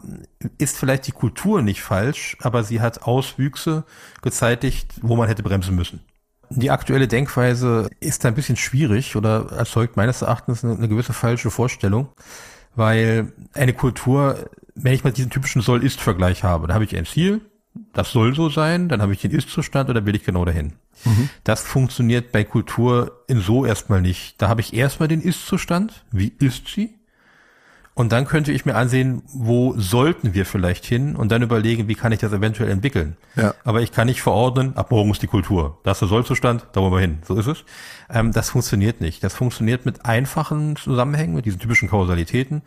ist 0.59 0.77
vielleicht 0.77 1.09
die 1.09 1.13
Kultur 1.13 1.61
nicht 1.61 1.83
falsch, 1.83 2.37
aber 2.41 2.63
sie 2.63 2.81
hat 2.81 3.03
Auswüchse 3.03 3.85
gezeitigt, 4.23 4.95
wo 5.03 5.17
man 5.17 5.27
hätte 5.27 5.43
bremsen 5.43 5.75
müssen. 5.75 6.01
Die 6.51 6.71
aktuelle 6.71 7.09
Denkweise 7.09 7.89
ist 7.99 8.27
ein 8.27 8.35
bisschen 8.35 8.57
schwierig 8.57 9.17
oder 9.17 9.51
erzeugt 9.53 9.97
meines 9.97 10.23
Erachtens 10.23 10.63
eine, 10.63 10.75
eine 10.75 10.89
gewisse 10.89 11.15
falsche 11.15 11.51
Vorstellung 11.51 12.09
weil 12.75 13.33
eine 13.53 13.73
Kultur, 13.73 14.51
wenn 14.75 14.93
ich 14.93 15.05
mal 15.05 15.13
diesen 15.13 15.31
typischen 15.31 15.63
Soll-Ist-Vergleich 15.63 16.45
habe, 16.45 16.67
da 16.67 16.75
habe 16.75 16.85
ich 16.85 16.97
ein 16.97 17.07
Ziel, 17.07 17.41
das 17.93 18.13
soll 18.13 18.35
so 18.35 18.49
sein, 18.49 18.89
dann 18.89 19.01
habe 19.01 19.13
ich 19.13 19.21
den 19.21 19.31
Ist-Zustand 19.31 19.89
oder 19.91 20.05
will 20.05 20.15
ich 20.15 20.25
genau 20.25 20.45
dahin. 20.45 20.75
Mhm. 21.05 21.31
Das 21.45 21.63
funktioniert 21.63 22.33
bei 22.33 22.45
Kultur 22.45 23.25
in 23.29 23.41
so 23.41 23.65
erstmal 23.65 24.01
nicht. 24.01 24.41
Da 24.41 24.49
habe 24.49 24.61
ich 24.61 24.75
erstmal 24.75 25.09
den 25.09 25.23
Ist-Zustand, 25.23 26.05
wie 26.11 26.33
ist 26.39 26.69
sie? 26.69 26.95
Und 27.95 28.11
dann 28.13 28.25
könnte 28.27 28.53
ich 28.53 28.65
mir 28.65 28.75
ansehen, 28.75 29.23
wo 29.27 29.75
sollten 29.77 30.33
wir 30.33 30.47
vielleicht 30.47 30.87
hin 30.87 31.15
und 31.15 31.31
dann 31.31 31.43
überlegen, 31.43 31.89
wie 31.89 31.95
kann 31.95 32.11
ich 32.11 32.21
das 32.21 32.33
eventuell 32.33 32.71
entwickeln. 32.71 33.19
Ja. 33.37 33.55
Aber 33.65 33.83
ich 33.83 33.93
kann 33.93 34.07
nicht 34.07 34.23
verordnen, 34.23 34.77
ab 34.77 34.91
morgen 34.91 35.11
ist 35.11 35.21
die 35.21 35.27
Kultur. 35.27 35.79
Das 35.85 35.97
ist 35.97 36.01
der 36.01 36.09
Sollzustand, 36.09 36.67
da 36.73 36.81
wollen 36.81 36.93
wir 36.93 37.01
hin. 37.01 37.19
So 37.27 37.39
ist 37.39 37.47
es. 37.47 37.65
Ähm, 38.09 38.33
das 38.33 38.49
funktioniert 38.51 39.03
nicht. 39.03 39.23
Das 39.23 39.35
funktioniert 39.35 39.85
mit 39.85 40.07
einfachen 40.07 40.77
Zusammenhängen, 40.77 41.35
mit 41.35 41.45
diesen 41.45 41.61
typischen 41.61 41.91
Kausalitäten. 41.91 42.63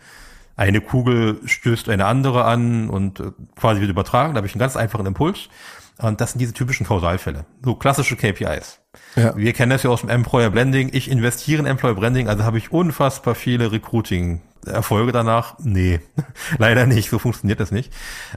Eine 0.58 0.79
Kugel 0.79 1.39
stößt 1.46 1.89
eine 1.89 2.05
andere 2.05 2.46
an 2.46 2.89
und 2.89 3.20
äh, 3.20 3.32
quasi 3.55 3.82
wird 3.82 3.89
übertragen. 3.89 4.36
Da 4.36 4.38
habe 4.38 4.48
ich 4.48 4.53
einen 4.53 4.60
ganz 4.60 4.75
einfachen 4.75 5.08
Impuls. 5.08 5.50
Und 5.98 6.22
das 6.22 6.32
sind 6.32 6.39
diese 6.39 6.53
typischen 6.53 6.86
Kausalfälle. 6.86 7.46
So 7.63 7.75
klassische 7.75 8.15
KPIs. 8.15 8.79
Ja. 9.15 9.36
Wir 9.36 9.53
kennen 9.53 9.70
das 9.70 9.84
ja 9.84 9.89
aus 9.89 10.01
dem 10.01 10.10
Employer 10.10 10.50
Blending. 10.50 10.89
Ich 10.94 11.10
investiere 11.10 11.62
in 11.62 11.65
Employer 11.65 11.96
Branding, 11.96 12.27
also 12.27 12.44
habe 12.44 12.58
ich 12.58 12.72
unfassbar 12.72 13.34
viele 13.34 13.72
Recruiting 13.72 14.41
Erfolge 14.65 15.12
danach? 15.12 15.55
Nee, 15.60 16.00
leider 16.57 16.86
nicht. 16.86 17.10
So 17.10 17.19
funktioniert 17.19 17.60
das 17.60 17.72
nicht. 17.72 17.91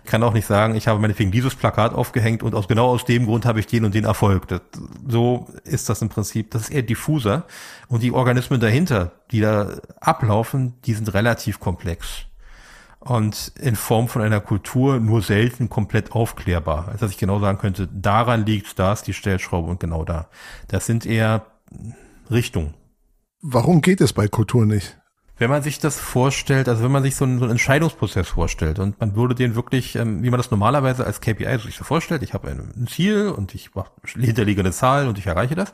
Ich 0.04 0.10
kann 0.10 0.22
auch 0.22 0.32
nicht 0.32 0.46
sagen, 0.46 0.74
ich 0.74 0.88
habe 0.88 1.00
meinetwegen 1.00 1.30
dieses 1.30 1.54
Plakat 1.54 1.94
aufgehängt 1.94 2.42
und 2.42 2.54
aus 2.54 2.68
genau 2.68 2.88
aus 2.88 3.04
dem 3.04 3.26
Grund 3.26 3.46
habe 3.46 3.60
ich 3.60 3.66
den 3.66 3.84
und 3.84 3.94
den 3.94 4.04
Erfolg. 4.04 4.48
Das, 4.48 4.60
so 5.06 5.48
ist 5.64 5.88
das 5.88 6.02
im 6.02 6.08
Prinzip. 6.08 6.50
Das 6.50 6.62
ist 6.62 6.70
eher 6.70 6.82
diffuser. 6.82 7.46
Und 7.88 8.02
die 8.02 8.12
Organismen 8.12 8.60
dahinter, 8.60 9.12
die 9.30 9.40
da 9.40 9.78
ablaufen, 10.00 10.74
die 10.84 10.94
sind 10.94 11.12
relativ 11.14 11.60
komplex. 11.60 12.24
Und 13.00 13.52
in 13.60 13.76
Form 13.76 14.08
von 14.08 14.22
einer 14.22 14.40
Kultur 14.40 14.98
nur 14.98 15.22
selten 15.22 15.68
komplett 15.68 16.12
aufklärbar. 16.12 16.88
Also 16.88 17.06
dass 17.06 17.12
ich 17.12 17.18
genau 17.18 17.38
sagen 17.38 17.58
könnte, 17.58 17.86
daran 17.86 18.44
liegt, 18.44 18.78
da 18.78 18.92
ist 18.92 19.06
die 19.06 19.14
Stellschraube 19.14 19.70
und 19.70 19.80
genau 19.80 20.04
da. 20.04 20.28
Das 20.66 20.86
sind 20.86 21.06
eher 21.06 21.46
Richtung. 22.30 22.74
Warum 23.40 23.82
geht 23.82 24.00
es 24.00 24.12
bei 24.12 24.26
Kultur 24.26 24.66
nicht? 24.66 24.98
Wenn 25.38 25.50
man 25.50 25.62
sich 25.62 25.78
das 25.78 25.98
vorstellt, 25.98 26.68
also 26.68 26.82
wenn 26.82 26.90
man 26.90 27.02
sich 27.02 27.14
so 27.14 27.24
einen, 27.24 27.38
so 27.38 27.44
einen 27.44 27.52
Entscheidungsprozess 27.52 28.28
vorstellt 28.28 28.78
und 28.78 28.98
man 29.00 29.14
würde 29.14 29.34
den 29.34 29.54
wirklich, 29.54 29.94
ähm, 29.94 30.22
wie 30.22 30.30
man 30.30 30.38
das 30.38 30.50
normalerweise 30.50 31.06
als 31.06 31.20
KPI 31.20 31.58
sich 31.58 31.76
so 31.76 31.84
vorstellt, 31.84 32.22
ich 32.22 32.34
habe 32.34 32.48
ein 32.48 32.86
Ziel 32.88 33.28
und 33.28 33.54
ich 33.54 33.74
mache 33.74 33.90
hinterliegende 34.14 34.72
Zahlen 34.72 35.08
und 35.08 35.18
ich 35.18 35.26
erreiche 35.26 35.54
das. 35.54 35.72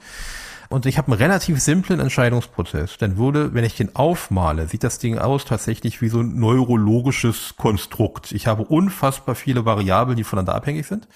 Und 0.69 0.87
ich 0.87 0.99
habe 0.99 1.13
einen 1.13 1.21
relativ 1.21 1.61
simplen 1.61 2.01
Entscheidungsprozess. 2.01 2.97
Dann 2.99 3.17
würde, 3.17 3.55
wenn 3.55 3.65
ich 3.65 3.77
den 3.77 3.95
aufmale, 3.95 4.67
sieht 4.67 4.83
das 4.83 4.99
Ding 4.99 5.19
aus 5.19 5.45
tatsächlich 5.45 6.01
wie 6.01 6.09
so 6.09 6.21
ein 6.21 6.39
neurologisches 6.39 7.55
Konstrukt. 7.57 8.33
Ich 8.33 8.47
habe 8.47 8.65
unfassbar 8.65 9.35
viele 9.35 9.65
Variablen, 9.65 10.17
die 10.17 10.25
voneinander 10.25 10.55
abhängig 10.55 10.87
sind. 10.87 11.07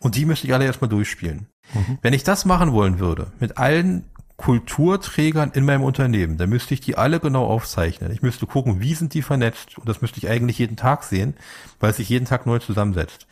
Und 0.00 0.14
die 0.14 0.24
müsste 0.24 0.46
ich 0.46 0.54
alle 0.54 0.64
erstmal 0.64 0.88
durchspielen. 0.88 1.46
Mhm. 1.74 1.98
Wenn 2.02 2.12
ich 2.12 2.24
das 2.24 2.44
machen 2.44 2.72
wollen 2.72 2.98
würde, 2.98 3.32
mit 3.40 3.58
allen 3.58 4.04
Kulturträgern 4.38 5.50
in 5.50 5.64
meinem 5.64 5.82
Unternehmen, 5.82 6.38
dann 6.38 6.48
müsste 6.48 6.72
ich 6.72 6.80
die 6.80 6.96
alle 6.96 7.18
genau 7.18 7.44
aufzeichnen. 7.44 8.12
Ich 8.12 8.22
müsste 8.22 8.46
gucken, 8.46 8.80
wie 8.80 8.94
sind 8.94 9.12
die 9.12 9.22
vernetzt 9.22 9.76
und 9.76 9.88
das 9.88 10.00
müsste 10.00 10.18
ich 10.18 10.28
eigentlich 10.28 10.58
jeden 10.58 10.76
Tag 10.76 11.02
sehen, 11.02 11.34
weil 11.80 11.90
es 11.90 11.96
sich 11.96 12.08
jeden 12.08 12.24
Tag 12.24 12.46
neu 12.46 12.60
zusammensetzt. 12.60 13.26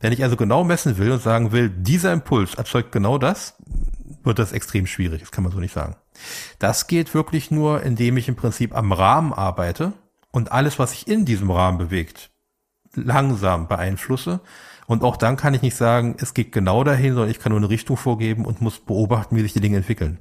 Wenn 0.00 0.12
ich 0.12 0.22
also 0.22 0.36
genau 0.36 0.62
messen 0.62 0.98
will 0.98 1.12
und 1.12 1.22
sagen 1.22 1.52
will, 1.52 1.70
dieser 1.70 2.12
Impuls 2.12 2.54
erzeugt 2.54 2.92
genau 2.92 3.16
das, 3.16 3.56
wird 4.22 4.38
das 4.38 4.52
extrem 4.52 4.86
schwierig. 4.86 5.20
Das 5.20 5.30
kann 5.30 5.44
man 5.44 5.52
so 5.52 5.60
nicht 5.60 5.72
sagen. 5.72 5.96
Das 6.58 6.86
geht 6.86 7.14
wirklich 7.14 7.50
nur, 7.50 7.82
indem 7.82 8.18
ich 8.18 8.28
im 8.28 8.36
Prinzip 8.36 8.76
am 8.76 8.92
Rahmen 8.92 9.32
arbeite 9.32 9.94
und 10.30 10.52
alles, 10.52 10.78
was 10.78 10.90
sich 10.90 11.08
in 11.08 11.24
diesem 11.24 11.50
Rahmen 11.50 11.78
bewegt, 11.78 12.30
langsam 12.94 13.66
beeinflusse. 13.66 14.40
Und 14.86 15.04
auch 15.04 15.16
dann 15.16 15.36
kann 15.36 15.54
ich 15.54 15.62
nicht 15.62 15.76
sagen, 15.76 16.16
es 16.18 16.34
geht 16.34 16.52
genau 16.52 16.84
dahin, 16.84 17.14
sondern 17.14 17.30
ich 17.30 17.38
kann 17.38 17.50
nur 17.50 17.60
eine 17.60 17.70
Richtung 17.70 17.96
vorgeben 17.96 18.44
und 18.44 18.60
muss 18.60 18.78
beobachten, 18.78 19.36
wie 19.36 19.42
sich 19.42 19.54
die 19.54 19.60
Dinge 19.60 19.78
entwickeln. 19.78 20.18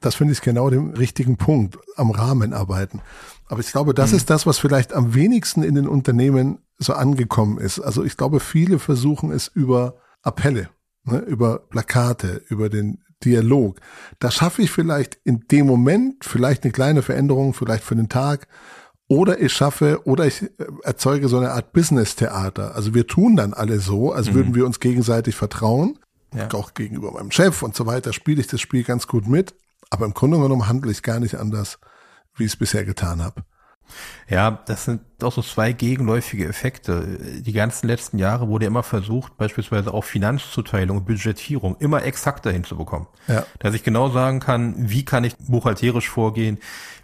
Das 0.00 0.14
finde 0.14 0.32
ich 0.32 0.40
genau 0.40 0.70
den 0.70 0.94
richtigen 0.94 1.36
Punkt, 1.36 1.78
am 1.96 2.10
Rahmen 2.10 2.52
arbeiten. 2.52 3.02
Aber 3.46 3.60
ich 3.60 3.70
glaube, 3.70 3.94
das 3.94 4.10
mhm. 4.10 4.16
ist 4.16 4.30
das, 4.30 4.46
was 4.46 4.58
vielleicht 4.58 4.92
am 4.92 5.14
wenigsten 5.14 5.62
in 5.62 5.74
den 5.74 5.86
Unternehmen 5.86 6.58
so 6.78 6.94
angekommen 6.94 7.58
ist. 7.58 7.80
Also 7.80 8.04
ich 8.04 8.16
glaube, 8.16 8.40
viele 8.40 8.78
versuchen 8.78 9.30
es 9.30 9.48
über 9.48 9.96
Appelle, 10.22 10.70
ne, 11.04 11.18
über 11.18 11.58
Plakate, 11.58 12.42
über 12.48 12.68
den 12.68 13.04
Dialog. 13.24 13.80
Da 14.18 14.30
schaffe 14.30 14.62
ich 14.62 14.70
vielleicht 14.70 15.18
in 15.24 15.40
dem 15.50 15.66
Moment 15.66 16.24
vielleicht 16.24 16.64
eine 16.64 16.72
kleine 16.72 17.02
Veränderung, 17.02 17.52
vielleicht 17.52 17.84
für 17.84 17.96
den 17.96 18.08
Tag. 18.08 18.48
Oder 19.08 19.40
ich 19.40 19.52
schaffe, 19.52 20.02
oder 20.04 20.24
ich 20.26 20.42
äh, 20.42 20.48
erzeuge 20.84 21.28
so 21.28 21.36
eine 21.36 21.50
Art 21.50 21.72
Business-Theater. 21.72 22.74
Also 22.74 22.94
wir 22.94 23.06
tun 23.06 23.36
dann 23.36 23.52
alle 23.52 23.80
so, 23.80 24.12
als 24.12 24.30
mhm. 24.30 24.34
würden 24.34 24.54
wir 24.54 24.64
uns 24.64 24.80
gegenseitig 24.80 25.34
vertrauen. 25.34 25.98
Ja. 26.32 26.48
Auch 26.54 26.74
gegenüber 26.74 27.10
meinem 27.10 27.32
Chef 27.32 27.62
und 27.62 27.74
so 27.74 27.86
weiter 27.86 28.12
spiele 28.12 28.40
ich 28.40 28.46
das 28.46 28.60
Spiel 28.60 28.84
ganz 28.84 29.08
gut 29.08 29.26
mit. 29.26 29.54
Aber 29.90 30.06
im 30.06 30.14
Grunde 30.14 30.38
genommen 30.38 30.68
handle 30.68 30.90
ich 30.90 31.02
gar 31.02 31.20
nicht 31.20 31.34
anders, 31.34 31.78
wie 32.36 32.44
ich 32.44 32.52
es 32.52 32.56
bisher 32.56 32.84
getan 32.84 33.22
habe. 33.22 33.44
Ja, 34.28 34.62
das 34.66 34.84
sind 34.84 35.00
doch 35.18 35.32
so 35.32 35.42
zwei 35.42 35.72
gegenläufige 35.72 36.46
Effekte. 36.46 37.18
Die 37.40 37.52
ganzen 37.52 37.88
letzten 37.88 38.18
Jahre 38.18 38.48
wurde 38.48 38.66
immer 38.66 38.84
versucht, 38.84 39.36
beispielsweise 39.36 39.92
auch 39.92 40.04
Finanzzuteilung 40.04 40.98
und 40.98 41.06
Budgetierung 41.06 41.76
immer 41.78 42.04
exakter 42.04 42.52
hinzubekommen. 42.52 43.08
Ja. 43.26 43.44
Dass 43.58 43.74
ich 43.74 43.82
genau 43.82 44.10
sagen 44.10 44.40
kann, 44.40 44.74
wie 44.78 45.04
kann 45.04 45.24
ich 45.24 45.36
buchhalterisch 45.36 46.08
vorgehen, 46.08 46.58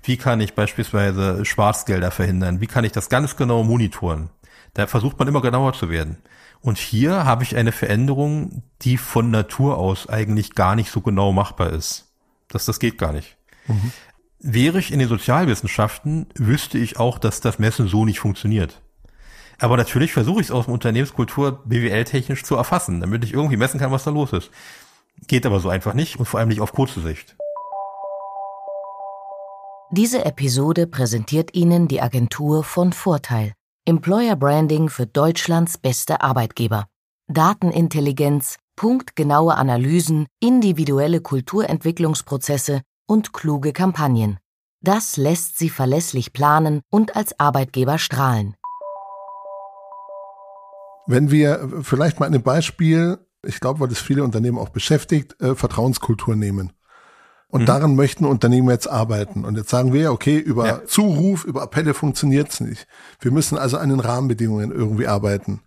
wie 0.05 0.17
kann 0.17 0.41
ich 0.41 0.55
beispielsweise 0.55 1.45
Schwarzgelder 1.45 2.11
verhindern, 2.11 2.61
wie 2.61 2.69
kann 2.69 2.85
ich 2.85 2.93
das 2.93 3.09
ganz 3.09 3.37
genau 3.37 3.65
monitoren. 3.65 4.31
Da 4.75 4.87
versucht 4.87 5.19
man 5.19 5.27
immer 5.27 5.43
genauer 5.43 5.73
zu 5.73 5.91
werden. 5.91 6.19
Und 6.61 6.79
hier 6.79 7.25
habe 7.25 7.43
ich 7.43 7.57
eine 7.57 7.73
Veränderung, 7.73 8.63
die 8.83 8.99
von 8.99 9.31
Natur 9.31 9.79
aus 9.79 10.09
eigentlich 10.09 10.55
gar 10.55 10.77
nicht 10.77 10.91
so 10.91 11.01
genau 11.01 11.33
machbar 11.33 11.71
ist. 11.71 12.06
Das, 12.49 12.67
das 12.67 12.79
geht 12.79 12.99
gar 12.99 13.13
nicht. 13.13 13.37
Mhm. 13.67 13.93
Wäre 14.39 14.79
ich 14.79 14.93
in 14.93 14.99
den 14.99 15.09
Sozialwissenschaften, 15.09 16.27
wüsste 16.35 16.79
ich 16.79 16.99
auch, 16.99 17.19
dass 17.19 17.41
das 17.41 17.59
Messen 17.59 17.89
so 17.89 18.05
nicht 18.05 18.21
funktioniert. 18.21 18.83
Aber 19.59 19.77
natürlich 19.77 20.13
versuche 20.13 20.41
ich 20.41 20.49
es 20.49 20.53
aus 20.53 20.67
dem 20.67 20.75
Unternehmenskultur 20.75 21.63
BWL-technisch 21.65 22.45
zu 22.45 22.57
erfassen, 22.57 23.01
damit 23.01 23.25
ich 23.25 23.33
irgendwie 23.33 23.57
messen 23.57 23.81
kann, 23.81 23.91
was 23.91 24.05
da 24.05 24.11
los 24.11 24.33
ist. 24.33 24.51
Geht 25.27 25.47
aber 25.47 25.61
so 25.61 25.71
einfach 25.71 25.95
nicht 25.95 26.19
und 26.19 26.27
vor 26.27 26.39
allem 26.39 26.51
nicht 26.51 26.61
auf 26.61 26.73
kurze 26.73 27.01
Sicht. 27.01 27.37
Diese 29.91 30.25
Episode 30.25 30.87
präsentiert 30.87 31.55
Ihnen 31.55 31.89
die 31.89 32.03
Agentur 32.03 32.65
von 32.65 32.93
Vorteil. 32.93 33.55
Employer 33.87 34.37
Branding 34.37 34.89
für 34.89 35.07
Deutschlands 35.07 35.79
beste 35.79 36.21
Arbeitgeber. 36.21 36.89
Datenintelligenz, 37.29 38.57
punktgenaue 38.77 39.57
Analysen, 39.57 40.27
individuelle 40.39 41.21
Kulturentwicklungsprozesse 41.21 42.83
und 43.07 43.33
kluge 43.33 43.73
Kampagnen. 43.73 44.39
Das 44.83 45.17
lässt 45.17 45.59
sie 45.59 45.71
verlässlich 45.71 46.33
planen 46.33 46.83
und 46.91 47.17
als 47.17 47.41
Arbeitgeber 47.41 47.99
strahlen. 47.99 48.55
Wenn 51.07 51.31
wir 51.31 51.83
vielleicht 51.83 52.21
mal 52.21 52.33
ein 52.33 52.43
Beispiel, 52.43 53.19
ich 53.45 53.61
glaube, 53.61 53.81
weil 53.81 53.89
das 53.89 54.01
viele 54.01 54.25
Unternehmen 54.25 54.59
auch 54.59 54.69
beschäftigt, 54.69 55.41
äh, 55.41 55.55
Vertrauenskultur 55.55 56.37
nehmen. 56.37 56.73
Und 57.49 57.63
mhm. 57.63 57.67
daran 57.67 57.97
möchten 57.97 58.25
Unternehmen 58.25 58.71
jetzt 58.71 58.89
arbeiten. 58.89 59.45
Und 59.45 59.57
jetzt 59.57 59.71
sagen 59.71 59.93
wir, 59.93 60.13
okay, 60.13 60.37
über 60.37 60.67
ja. 60.67 60.85
Zuruf, 60.85 61.45
über 61.45 61.63
Appelle 61.63 61.95
funktioniert's 61.95 62.61
nicht. 62.61 62.89
Wir 63.21 63.31
müssen 63.31 63.57
also 63.57 63.79
an 63.79 63.89
den 63.89 64.01
Rahmenbedingungen 64.01 64.73
irgendwie 64.73 65.07
arbeiten. 65.07 65.63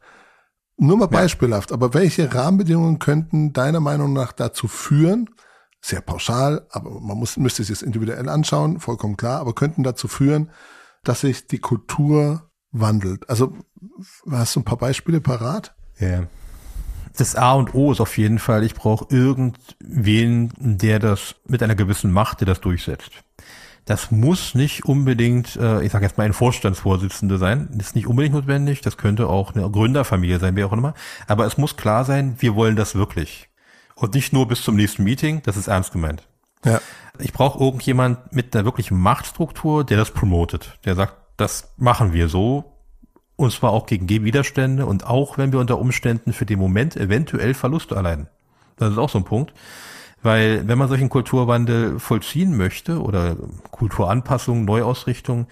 Nur 0.81 0.95
mal 0.95 1.07
beispielhaft, 1.07 1.73
aber 1.73 1.93
welche 1.93 2.33
Rahmenbedingungen 2.33 2.99
könnten 2.99 3.51
deiner 3.51 3.81
Meinung 3.81 4.13
nach 4.13 4.31
dazu 4.31 4.69
führen, 4.69 5.29
sehr 5.81 5.99
pauschal, 5.99 6.65
aber 6.71 7.01
man 7.01 7.17
muss, 7.17 7.35
müsste 7.35 7.61
es 7.61 7.67
jetzt 7.67 7.83
individuell 7.83 8.29
anschauen, 8.29 8.79
vollkommen 8.79 9.17
klar, 9.17 9.41
aber 9.41 9.53
könnten 9.53 9.83
dazu 9.83 10.07
führen, 10.07 10.51
dass 11.03 11.21
sich 11.21 11.47
die 11.47 11.59
Kultur 11.59 12.49
wandelt. 12.71 13.29
Also 13.29 13.57
hast 14.31 14.55
du 14.55 14.61
ein 14.61 14.65
paar 14.65 14.77
Beispiele 14.77 15.19
parat? 15.19 15.75
Ja. 15.99 16.23
Das 17.17 17.35
A 17.35 17.53
und 17.53 17.73
O 17.73 17.91
ist 17.91 17.99
auf 17.99 18.17
jeden 18.17 18.39
Fall, 18.39 18.63
ich 18.63 18.73
brauche 18.73 19.05
irgendwen, 19.13 20.53
der 20.59 20.99
das 20.99 21.35
mit 21.45 21.61
einer 21.61 21.75
gewissen 21.75 22.11
Macht, 22.11 22.39
der 22.39 22.47
das 22.47 22.61
durchsetzt. 22.61 23.11
Das 23.89 24.11
muss 24.11 24.53
nicht 24.53 24.85
unbedingt, 24.85 25.55
äh, 25.55 25.81
ich 25.81 25.91
sage 25.91 26.05
jetzt 26.05 26.15
mal, 26.15 26.25
ein 26.25 26.33
Vorstandsvorsitzende 26.33 27.39
sein. 27.39 27.69
Das 27.71 27.87
ist 27.87 27.95
nicht 27.95 28.05
unbedingt 28.05 28.35
notwendig. 28.35 28.81
Das 28.81 28.97
könnte 28.97 29.27
auch 29.27 29.55
eine 29.55 29.67
Gründerfamilie 29.67 30.37
sein, 30.37 30.55
wer 30.55 30.67
auch 30.67 30.73
immer. 30.73 30.93
Aber 31.25 31.47
es 31.47 31.57
muss 31.57 31.75
klar 31.75 32.05
sein, 32.05 32.35
wir 32.37 32.53
wollen 32.53 32.75
das 32.75 32.93
wirklich. 32.93 33.49
Und 33.95 34.13
nicht 34.13 34.31
nur 34.31 34.47
bis 34.47 34.61
zum 34.61 34.75
nächsten 34.75 35.03
Meeting, 35.03 35.41
das 35.41 35.57
ist 35.57 35.69
ernst 35.69 35.91
gemeint. 35.91 36.27
Ja. 36.63 36.81
Ich 37.17 37.33
brauche 37.33 37.63
irgendjemand 37.63 38.31
mit 38.31 38.55
einer 38.55 38.63
wirklichen 38.63 38.99
Machtstruktur, 38.99 39.83
der 39.83 39.97
das 39.97 40.11
promotet. 40.11 40.77
Der 40.85 40.93
sagt, 40.93 41.15
das 41.37 41.73
machen 41.77 42.13
wir 42.13 42.29
so. 42.29 42.75
Und 43.37 43.51
zwar 43.51 43.71
auch 43.71 43.87
gegen 43.87 44.07
Widerstände 44.07 44.85
und 44.85 45.07
auch 45.07 45.39
wenn 45.39 45.51
wir 45.51 45.59
unter 45.59 45.79
Umständen 45.79 46.31
für 46.31 46.45
den 46.45 46.59
Moment 46.59 46.95
eventuell 46.95 47.55
Verluste 47.55 47.95
erleiden. 47.95 48.27
Das 48.77 48.91
ist 48.91 48.99
auch 48.99 49.09
so 49.09 49.17
ein 49.17 49.25
Punkt. 49.25 49.51
Weil 50.21 50.67
wenn 50.67 50.77
man 50.77 50.89
solchen 50.89 51.09
Kulturwandel 51.09 51.99
vollziehen 51.99 52.57
möchte 52.57 53.01
oder 53.01 53.37
Kulturanpassung, 53.71 54.65
Neuausrichtung, 54.65 55.47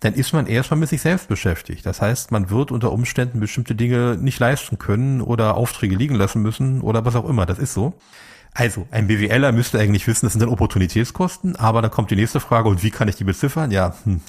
dann 0.00 0.14
ist 0.14 0.32
man 0.32 0.46
erstmal 0.46 0.78
mit 0.78 0.88
sich 0.90 1.00
selbst 1.00 1.28
beschäftigt. 1.28 1.86
Das 1.86 2.02
heißt, 2.02 2.30
man 2.30 2.50
wird 2.50 2.70
unter 2.70 2.92
Umständen 2.92 3.40
bestimmte 3.40 3.74
Dinge 3.74 4.16
nicht 4.20 4.38
leisten 4.38 4.78
können 4.78 5.20
oder 5.20 5.56
Aufträge 5.56 5.96
liegen 5.96 6.14
lassen 6.14 6.42
müssen 6.42 6.82
oder 6.82 7.04
was 7.04 7.16
auch 7.16 7.28
immer. 7.28 7.46
Das 7.46 7.58
ist 7.58 7.74
so. 7.74 7.94
Also, 8.52 8.86
ein 8.92 9.08
BWLer 9.08 9.50
müsste 9.50 9.80
eigentlich 9.80 10.06
wissen, 10.06 10.26
das 10.26 10.34
sind 10.34 10.40
dann 10.40 10.48
Opportunitätskosten, 10.48 11.56
aber 11.56 11.82
dann 11.82 11.90
kommt 11.90 12.12
die 12.12 12.16
nächste 12.16 12.38
Frage, 12.38 12.68
und 12.68 12.84
wie 12.84 12.92
kann 12.92 13.08
ich 13.08 13.16
die 13.16 13.24
beziffern? 13.24 13.72
Ja, 13.72 13.96
hm, 14.04 14.20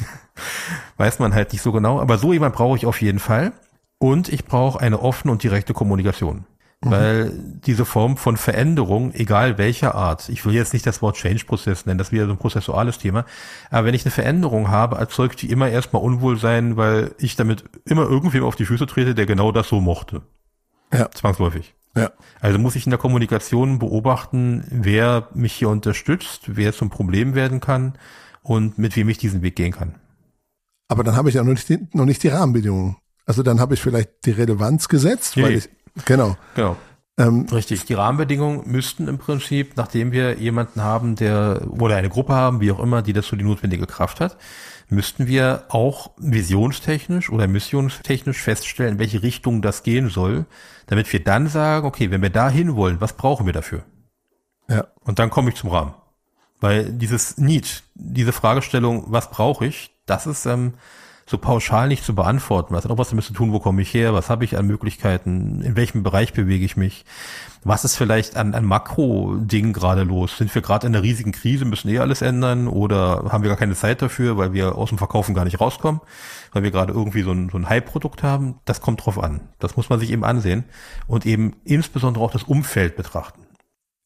weiß 0.98 1.20
man 1.20 1.36
halt 1.36 1.54
nicht 1.54 1.62
so 1.62 1.72
genau. 1.72 2.00
Aber 2.00 2.18
so 2.18 2.34
jemand 2.34 2.56
brauche 2.56 2.76
ich 2.76 2.88
auf 2.88 3.02
jeden 3.02 3.20
Fall. 3.20 3.52
Und 4.00 4.30
ich 4.30 4.46
brauche 4.46 4.80
eine 4.80 5.00
offene 5.00 5.32
und 5.32 5.44
direkte 5.44 5.74
Kommunikation. 5.74 6.46
Mhm. 6.86 6.92
Weil 6.92 7.32
diese 7.66 7.84
Form 7.84 8.16
von 8.16 8.38
Veränderung, 8.38 9.14
egal 9.14 9.58
welcher 9.58 9.96
Art, 9.96 10.30
ich 10.30 10.46
will 10.46 10.54
jetzt 10.54 10.74
nicht 10.74 10.86
das 10.86 11.02
Wort 11.02 11.18
Change-Prozess 11.18 11.86
nennen, 11.86 11.98
das 11.98 12.12
wäre 12.12 12.28
so 12.28 12.32
ein 12.32 12.38
prozessuales 12.38 12.98
Thema, 13.00 13.26
aber 13.72 13.88
wenn 13.88 13.96
ich 13.96 14.06
eine 14.06 14.12
Veränderung 14.12 14.70
habe, 14.70 14.98
erzeugt 14.98 15.42
die 15.42 15.50
immer 15.50 15.70
erstmal 15.70 16.02
Unwohlsein, 16.04 16.78
weil 16.78 17.14
ich 17.18 17.36
damit 17.36 17.66
immer 17.86 18.04
irgendwem 18.04 18.44
auf 18.44 18.56
die 18.56 18.66
Füße 18.66 18.86
trete, 18.86 19.16
der 19.16 19.26
genau 19.26 19.52
das 19.52 19.68
so 19.68 19.82
mochte. 19.82 20.22
Ja. 20.94 21.10
Zwangsläufig. 21.12 21.74
Ja. 21.98 22.12
Also 22.40 22.60
muss 22.60 22.76
ich 22.76 22.86
in 22.86 22.90
der 22.90 23.00
Kommunikation 23.00 23.80
beobachten, 23.80 24.66
wer 24.70 25.30
mich 25.34 25.54
hier 25.54 25.70
unterstützt, 25.70 26.42
wer 26.48 26.74
zum 26.74 26.90
Problem 26.90 27.36
werden 27.36 27.62
kann 27.62 27.94
und 28.44 28.78
mit 28.78 28.96
wem 28.96 29.10
ich 29.10 29.18
diesen 29.18 29.42
Weg 29.42 29.56
gehen 29.56 29.72
kann. 29.72 29.96
Aber 30.88 31.04
dann 31.04 31.16
habe 31.16 31.30
ich 31.30 31.36
ja 31.36 31.44
noch 31.44 31.54
nicht 31.54 31.68
die, 31.68 31.88
noch 31.94 32.06
nicht 32.06 32.22
die 32.22 32.28
Rahmenbedingungen. 32.28 32.98
Also 33.26 33.42
dann 33.42 33.60
habe 33.60 33.74
ich 33.74 33.82
vielleicht 33.82 34.26
die 34.26 34.32
Relevanz 34.32 34.88
gesetzt, 34.88 35.42
weil 35.42 35.54
ich 35.54 35.70
Genau. 36.04 36.36
Genau. 36.56 36.76
Ähm, 37.18 37.46
Richtig. 37.52 37.86
Die 37.86 37.94
Rahmenbedingungen 37.94 38.70
müssten 38.70 39.08
im 39.08 39.18
Prinzip, 39.18 39.78
nachdem 39.78 40.12
wir 40.12 40.38
jemanden 40.38 40.82
haben, 40.82 41.16
der 41.16 41.62
oder 41.70 41.96
eine 41.96 42.10
Gruppe 42.10 42.34
haben, 42.34 42.60
wie 42.60 42.72
auch 42.72 42.80
immer, 42.80 43.02
die 43.02 43.14
dazu 43.14 43.38
die 43.38 43.46
notwendige 43.46 43.88
Kraft 43.88 44.20
hat, 44.20 44.38
müssten 44.90 45.28
wir 45.28 45.64
auch 45.70 46.12
visionstechnisch 46.18 47.30
oder 47.30 47.48
missionstechnisch 47.48 48.42
feststellen, 48.42 48.94
in 48.94 49.00
welche 49.00 49.24
Richtung 49.24 49.62
das 49.62 49.84
gehen 49.84 50.10
soll, 50.10 50.46
damit 50.88 51.12
wir 51.12 51.24
dann 51.24 51.48
sagen, 51.48 51.88
okay, 51.88 52.12
wenn 52.12 52.22
wir 52.22 52.30
da 52.30 52.50
hin 52.50 52.76
wollen, 52.76 53.02
was 53.02 53.14
brauchen 53.14 53.46
wir 53.46 53.54
dafür? 53.54 53.84
Ja. 54.68 54.88
Und 55.02 55.20
dann 55.20 55.30
komme 55.30 55.50
ich 55.50 55.56
zum 55.56 55.70
Rahmen. 55.70 55.94
Weil 56.60 56.92
dieses 56.92 57.38
Need, 57.38 57.84
diese 57.94 58.34
Fragestellung, 58.34 59.06
was 59.08 59.30
brauche 59.30 59.66
ich, 59.66 59.92
das 60.06 60.28
ist 60.28 60.46
ähm, 60.46 60.74
so 61.28 61.40
pauschal 61.40 61.88
nicht 61.88 62.04
zu 62.04 62.14
beantworten. 62.14 62.76
Was 62.76 62.84
hat 62.84 62.92
auch 62.92 63.00
was 63.00 63.10
damit 63.10 63.26
zu 63.26 63.34
tun, 63.34 63.52
wo 63.52 63.60
komme 63.60 63.82
ich 63.82 63.94
her, 63.94 64.14
was 64.14 64.30
habe 64.30 64.46
ich 64.46 64.58
an 64.58 64.68
Möglichkeiten, 64.68 65.62
in 65.62 65.76
welchem 65.76 66.04
Bereich 66.04 66.34
bewege 66.34 66.64
ich 66.64 66.78
mich, 66.78 67.04
was 67.64 67.84
ist 67.84 67.96
vielleicht 67.96 68.38
an, 68.38 68.54
an 68.54 68.64
Makro-Dingen 68.64 69.74
gerade 69.74 70.04
los? 70.04 70.38
Sind 70.38 70.54
wir 70.54 70.62
gerade 70.62 70.86
in 70.86 70.94
einer 70.94 71.04
riesigen 71.04 71.32
Krise, 71.32 71.66
müssen 71.66 71.90
eh 71.90 71.98
alles 71.98 72.22
ändern 72.22 72.68
oder 72.68 73.26
haben 73.32 73.44
wir 73.44 73.50
gar 73.50 73.58
keine 73.58 73.74
Zeit 73.74 74.04
dafür, 74.04 74.38
weil 74.38 74.54
wir 74.54 74.76
aus 74.76 74.90
dem 74.90 75.00
Verkaufen 75.00 75.34
gar 75.34 75.46
nicht 75.46 75.60
rauskommen, 75.60 76.00
weil 76.54 76.62
wir 76.62 76.70
gerade 76.70 76.94
irgendwie 76.94 77.24
so 77.24 77.32
ein, 77.32 77.50
so 77.50 77.58
ein 77.58 77.70
Hype-Produkt 77.70 78.22
haben? 78.22 78.60
Das 78.66 78.82
kommt 78.82 79.04
drauf 79.04 79.18
an. 79.18 79.42
Das 79.58 79.78
muss 79.78 79.90
man 79.90 80.00
sich 80.00 80.12
eben 80.12 80.24
ansehen 80.24 80.64
und 81.08 81.26
eben 81.26 81.56
insbesondere 81.64 82.24
auch 82.24 82.32
das 82.32 82.44
Umfeld 82.44 82.96
betrachten. 82.96 83.45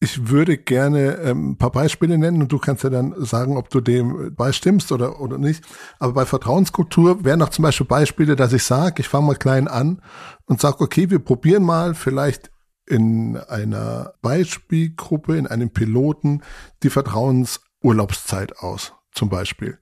Ich 0.01 0.29
würde 0.29 0.57
gerne 0.57 1.15
ähm, 1.17 1.51
ein 1.51 1.57
paar 1.57 1.71
Beispiele 1.71 2.17
nennen 2.17 2.41
und 2.41 2.51
du 2.51 2.57
kannst 2.57 2.83
ja 2.83 2.89
dann 2.89 3.13
sagen, 3.17 3.57
ob 3.57 3.69
du 3.69 3.81
dem 3.81 4.33
beistimmst 4.33 4.93
oder, 4.93 5.19
oder 5.19 5.37
nicht. 5.37 5.65
Aber 5.99 6.13
bei 6.13 6.25
Vertrauenskultur 6.25 7.25
wären 7.25 7.39
noch 7.39 7.49
zum 7.49 7.63
Beispiel 7.63 7.85
Beispiele, 7.85 8.37
dass 8.37 8.53
ich 8.53 8.63
sage, 8.63 9.01
ich 9.01 9.09
fange 9.09 9.27
mal 9.27 9.35
klein 9.35 9.67
an 9.67 10.01
und 10.45 10.61
sage, 10.61 10.79
okay, 10.79 11.09
wir 11.09 11.19
probieren 11.19 11.63
mal 11.63 11.95
vielleicht 11.95 12.49
in 12.87 13.35
einer 13.35 14.13
Beispielgruppe, 14.21 15.35
in 15.35 15.47
einem 15.47 15.69
Piloten 15.69 16.43
die 16.81 16.89
Vertrauensurlaubszeit 16.89 18.57
aus, 18.59 18.93
zum 19.11 19.29
Beispiel. 19.29 19.79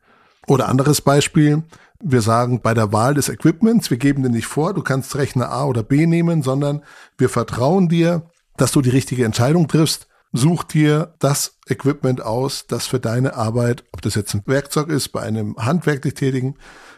Oder 0.47 0.67
anderes 0.67 1.01
Beispiel, 1.01 1.63
wir 2.01 2.21
sagen 2.21 2.62
bei 2.62 2.74
der 2.74 2.91
Wahl 2.91 3.13
des 3.13 3.29
Equipments, 3.29 3.91
wir 3.91 3.97
geben 3.97 4.24
dir 4.24 4.29
nicht 4.29 4.47
vor, 4.47 4.74
du 4.74 4.81
kannst 4.81 5.15
Rechner 5.15 5.51
A 5.51 5.65
oder 5.65 5.83
B 5.83 6.07
nehmen, 6.07 6.41
sondern 6.41 6.83
wir 7.17 7.29
vertrauen 7.29 7.88
dir, 7.88 8.29
dass 8.57 8.71
du 8.71 8.81
die 8.81 8.89
richtige 8.89 9.25
Entscheidung 9.25 9.67
triffst. 9.67 10.07
Such 10.33 10.63
dir 10.63 11.15
das 11.19 11.57
Equipment 11.69 12.21
aus, 12.21 12.67
das 12.67 12.85
für 12.85 12.99
deine 12.99 13.35
Arbeit, 13.35 13.85
ob 13.93 14.01
das 14.01 14.15
jetzt 14.15 14.33
ein 14.33 14.43
Werkzeug 14.45 14.89
ist 14.89 15.09
bei 15.09 15.21
einem 15.21 15.55
handwerklich 15.57 16.15
tätigen 16.15 16.55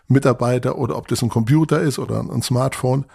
Mitarbeiter 0.08 0.78
oder 0.78 0.98
ob 0.98 1.08
das 1.08 1.22
ein 1.22 1.30
Computer 1.30 1.80
ist 1.80 2.00
oder 2.00 2.20
ein 2.20 2.42
Smartphone, 2.42 3.06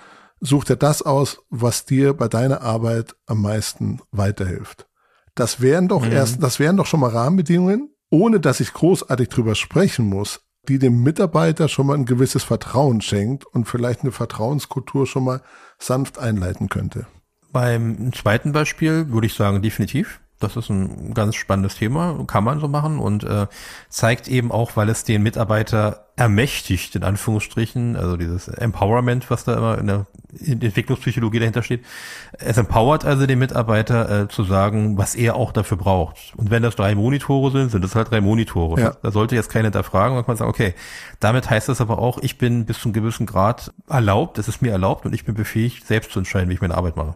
such 0.41 0.65
dir 0.65 0.77
das 0.77 1.03
aus, 1.03 1.41
was 1.51 1.85
dir 1.85 2.15
bei 2.15 2.29
deiner 2.29 2.61
Arbeit 2.61 3.17
am 3.27 3.43
meisten 3.43 4.01
weiterhilft. 4.13 4.87
Das 5.35 5.61
wären 5.61 5.89
doch 5.89 6.05
mhm. 6.05 6.13
erst, 6.13 6.43
das 6.43 6.61
wären 6.61 6.77
doch 6.77 6.87
schon 6.87 7.01
mal 7.01 7.11
Rahmenbedingungen, 7.11 7.91
ohne 8.11 8.39
dass 8.39 8.61
ich 8.61 8.73
großartig 8.73 9.29
drüber 9.29 9.57
sprechen 9.57 10.07
muss, 10.07 10.43
die 10.69 10.79
dem 10.79 11.03
Mitarbeiter 11.03 11.69
schon 11.69 11.89
mal 11.89 11.95
ein 11.95 12.07
gewisses 12.07 12.45
Vertrauen 12.45 13.01
schenkt 13.01 13.45
und 13.45 13.67
vielleicht 13.67 14.03
eine 14.03 14.13
Vertrauenskultur 14.13 15.07
schon 15.07 15.25
mal 15.25 15.43
sanft 15.79 16.19
einleiten 16.19 16.69
könnte. 16.69 17.07
Beim 17.55 18.13
zweiten 18.13 18.51
Beispiel 18.51 19.11
würde 19.11 19.29
ich 19.29 19.35
sagen, 19.35 19.63
definitiv. 19.63 20.21
Das 20.41 20.57
ist 20.57 20.71
ein 20.71 21.15
ganz 21.15 21.37
spannendes 21.37 21.77
Thema, 21.77 22.19
kann 22.27 22.43
man 22.43 22.59
so 22.59 22.67
machen 22.67 22.99
und 22.99 23.23
äh, 23.23 23.47
zeigt 23.89 24.27
eben 24.27 24.51
auch, 24.51 24.77
weil 24.77 24.89
es 24.89 25.05
den 25.05 25.23
Mitarbeiter 25.23 26.09
ermächtigt, 26.17 26.97
in 26.97 27.05
Anführungsstrichen, 27.05 27.95
also 27.95 28.17
dieses 28.17 28.49
Empowerment, 28.49 29.31
was 29.31 29.45
da 29.45 29.55
immer 29.55 29.79
in 29.79 29.87
der 29.87 30.07
Entwicklungspsychologie 30.37 31.39
dahinter 31.39 31.63
steht. 31.63 31.85
Es 32.33 32.59
empowert 32.59 33.05
also 33.05 33.25
den 33.25 33.39
Mitarbeiter 33.39 34.23
äh, 34.23 34.29
zu 34.29 34.43
sagen, 34.43 34.99
was 34.99 35.15
er 35.15 35.37
auch 35.37 35.53
dafür 35.53 35.77
braucht. 35.77 36.35
Und 36.37 36.51
wenn 36.51 36.65
das 36.65 36.75
drei 36.75 36.97
Monitore 36.97 37.53
sind, 37.53 37.71
sind 37.71 37.85
das 37.85 37.95
halt 37.95 38.11
drei 38.11 38.21
Monitore. 38.21 38.81
Ja. 38.81 38.97
Da 39.01 39.13
sollte 39.13 39.37
jetzt 39.37 39.49
keiner 39.49 39.67
hinterfragen, 39.67 40.17
man 40.17 40.27
kann 40.27 40.37
sagen, 40.37 40.51
okay, 40.51 40.75
damit 41.21 41.49
heißt 41.49 41.69
das 41.69 41.81
aber 41.81 41.99
auch, 42.01 42.19
ich 42.19 42.37
bin 42.37 42.67
bis 42.67 42.81
zu 42.81 42.89
einem 42.89 42.95
gewissen 42.95 43.27
Grad 43.27 43.73
erlaubt, 43.89 44.39
es 44.39 44.49
ist 44.49 44.61
mir 44.61 44.73
erlaubt 44.73 45.07
und 45.07 45.15
ich 45.15 45.25
bin 45.25 45.37
befähigt, 45.37 45.87
selbst 45.87 46.11
zu 46.11 46.19
entscheiden, 46.19 46.51
wie 46.51 46.55
ich 46.55 46.61
meine 46.61 46.75
Arbeit 46.75 46.97
mache. 46.97 47.15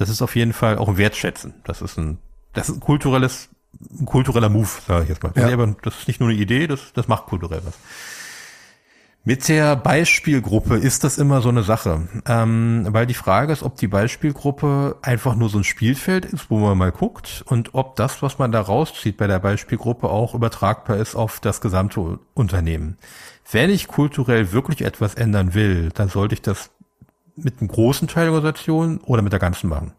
Das 0.00 0.08
ist 0.08 0.22
auf 0.22 0.34
jeden 0.34 0.54
Fall 0.54 0.78
auch 0.78 0.88
ein 0.88 0.96
Wertschätzen. 0.96 1.52
Das 1.64 1.82
ist 1.82 1.98
ein, 1.98 2.16
das 2.54 2.70
ist 2.70 2.76
ein 2.76 2.80
kulturelles, 2.80 3.50
ein 4.00 4.06
kultureller 4.06 4.48
Move, 4.48 4.70
sage 4.88 5.02
ich 5.02 5.10
jetzt 5.10 5.22
mal. 5.22 5.30
Ja. 5.36 5.52
Aber 5.52 5.76
das 5.82 5.98
ist 5.98 6.08
nicht 6.08 6.20
nur 6.20 6.30
eine 6.30 6.38
Idee, 6.38 6.66
das, 6.66 6.94
das 6.94 7.06
macht 7.06 7.26
kulturell 7.26 7.60
was. 7.66 7.74
Mit 9.24 9.46
der 9.48 9.76
Beispielgruppe 9.76 10.76
ist 10.76 11.04
das 11.04 11.18
immer 11.18 11.42
so 11.42 11.50
eine 11.50 11.64
Sache, 11.64 12.08
ähm, 12.26 12.86
weil 12.88 13.04
die 13.04 13.12
Frage 13.12 13.52
ist, 13.52 13.62
ob 13.62 13.76
die 13.76 13.88
Beispielgruppe 13.88 14.96
einfach 15.02 15.34
nur 15.34 15.50
so 15.50 15.58
ein 15.58 15.64
Spielfeld 15.64 16.24
ist, 16.24 16.48
wo 16.48 16.58
man 16.60 16.78
mal 16.78 16.92
guckt 16.92 17.44
und 17.44 17.74
ob 17.74 17.96
das, 17.96 18.22
was 18.22 18.38
man 18.38 18.52
da 18.52 18.62
rauszieht 18.62 19.18
bei 19.18 19.26
der 19.26 19.38
Beispielgruppe, 19.38 20.08
auch 20.08 20.34
übertragbar 20.34 20.96
ist 20.96 21.14
auf 21.14 21.40
das 21.40 21.60
gesamte 21.60 22.20
Unternehmen. 22.32 22.96
Wenn 23.52 23.68
ich 23.68 23.86
kulturell 23.86 24.52
wirklich 24.52 24.80
etwas 24.80 25.12
ändern 25.14 25.52
will, 25.52 25.90
dann 25.92 26.08
sollte 26.08 26.36
ich 26.36 26.40
das 26.40 26.70
mit 27.36 27.60
einem 27.60 27.68
großen 27.68 28.08
Teil 28.08 28.24
der 28.24 28.34
Organisation 28.34 28.98
oder 28.98 29.22
mit 29.22 29.32
der 29.32 29.40
ganzen 29.40 29.68
machen. 29.68 29.92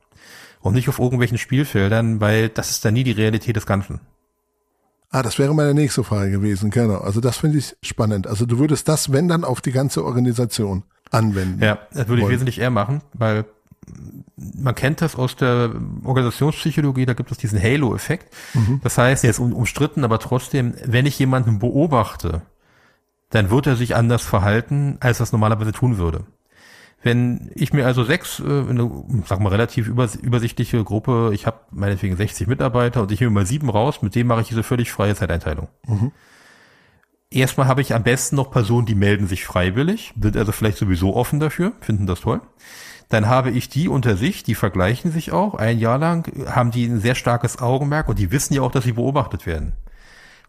Und 0.62 0.74
nicht 0.74 0.90
auf 0.90 1.00
irgendwelchen 1.00 1.38
Spielfeldern, 1.38 2.22
weil 2.22 2.50
das 2.50 2.70
ist 2.70 2.86
dann 2.86 2.94
nie 2.94 3.04
die 3.04 3.12
Realität 3.12 3.56
des 3.56 3.66
Ganzen. 3.66 4.00
Ah, 5.10 5.24
das 5.24 5.40
wäre 5.40 5.54
meine 5.54 5.74
nächste 5.74 6.04
Frage 6.04 6.32
gewesen, 6.32 6.70
genau. 6.70 7.00
Also 7.00 7.20
das 7.20 7.38
finde 7.38 7.58
ich 7.58 7.76
spannend. 7.82 8.28
Also 8.28 8.46
du 8.46 8.60
würdest 8.60 8.88
das, 8.88 9.12
wenn 9.12 9.28
dann, 9.28 9.44
auf 9.44 9.60
die 9.60 9.72
ganze 9.74 10.06
Organisation 10.06 10.84
anwenden. 11.10 11.62
Ja, 11.62 11.80
das 11.92 12.08
würde 12.08 12.22
ich 12.22 12.30
wesentlich 12.30 12.60
eher 12.60 12.70
machen, 12.70 13.02
weil 13.14 13.46
man 14.38 14.76
kennt 14.76 15.02
das 15.02 15.16
aus 15.16 15.36
der 15.36 15.72
Organisationspsychologie, 16.04 17.06
da 17.06 17.14
gibt 17.14 17.32
es 17.32 17.38
diesen 17.38 17.62
Halo-Effekt. 17.62 18.34
Mhm. 18.54 18.80
Das 18.84 18.98
heißt, 18.98 19.24
er 19.24 19.32
ist 19.32 19.40
umstritten, 19.40 20.04
aber 20.04 20.20
trotzdem, 20.20 20.76
wenn 20.86 21.06
ich 21.06 21.20
jemanden 21.20 21.60
beobachte, 21.60 22.44
dann 23.32 23.50
wird 23.50 23.68
er 23.68 23.76
sich 23.76 23.96
anders 23.96 24.22
verhalten, 24.22 24.98
als 25.00 25.20
er 25.20 25.24
es 25.24 25.32
normalerweise 25.32 25.72
tun 25.72 25.98
würde. 25.98 26.26
Wenn 27.04 27.50
ich 27.56 27.74
mir 27.74 27.86
also 27.86 28.04
sechs, 28.04 28.40
äh, 28.40 28.44
eine, 28.44 29.04
sag 29.26 29.40
mal, 29.40 29.50
relativ 29.50 29.88
übersichtliche 29.88 30.84
Gruppe, 30.84 31.32
ich 31.34 31.48
habe 31.48 31.62
meinetwegen 31.72 32.16
60 32.16 32.48
Mitarbeiter 32.48 33.02
und 33.02 33.12
ich 33.12 33.20
nehme 33.20 33.32
mal 33.32 33.46
sieben 33.46 33.70
raus, 33.70 34.02
mit 34.02 34.14
denen 34.14 34.28
mache 34.28 34.42
ich 34.42 34.48
diese 34.48 34.64
völlig 34.64 34.92
freie 34.92 35.16
Zeiteinteilung. 35.16 35.68
Mhm. 35.88 36.12
Erstmal 37.32 37.68
habe 37.68 37.82
ich 37.82 37.96
am 37.96 38.04
besten 38.04 38.36
noch 38.36 38.52
Personen, 38.52 38.86
die 38.86 38.94
melden 38.94 39.26
sich 39.26 39.46
freiwillig, 39.46 40.14
sind 40.22 40.36
also 40.36 40.52
vielleicht 40.52 40.78
sowieso 40.78 41.16
offen 41.16 41.40
dafür, 41.40 41.72
finden 41.80 42.06
das 42.06 42.22
toll. 42.22 42.42
Dann 43.08 43.28
habe 43.28 43.52
ich 43.52 43.70
die 43.70 43.88
unter 43.88 44.16
sich, 44.16 44.44
die 44.44 44.56
vergleichen 44.56 45.12
sich 45.12 45.32
auch 45.32 45.56
ein 45.56 45.80
Jahr 45.80 45.98
lang, 45.98 46.30
haben 46.48 46.72
die 46.72 46.86
ein 46.86 47.00
sehr 47.00 47.16
starkes 47.16 47.60
Augenmerk 47.60 48.10
und 48.10 48.20
die 48.20 48.32
wissen 48.32 48.54
ja 48.54 48.62
auch, 48.62 48.72
dass 48.72 48.84
sie 48.84 48.94
beobachtet 48.94 49.46
werden. 49.46 49.74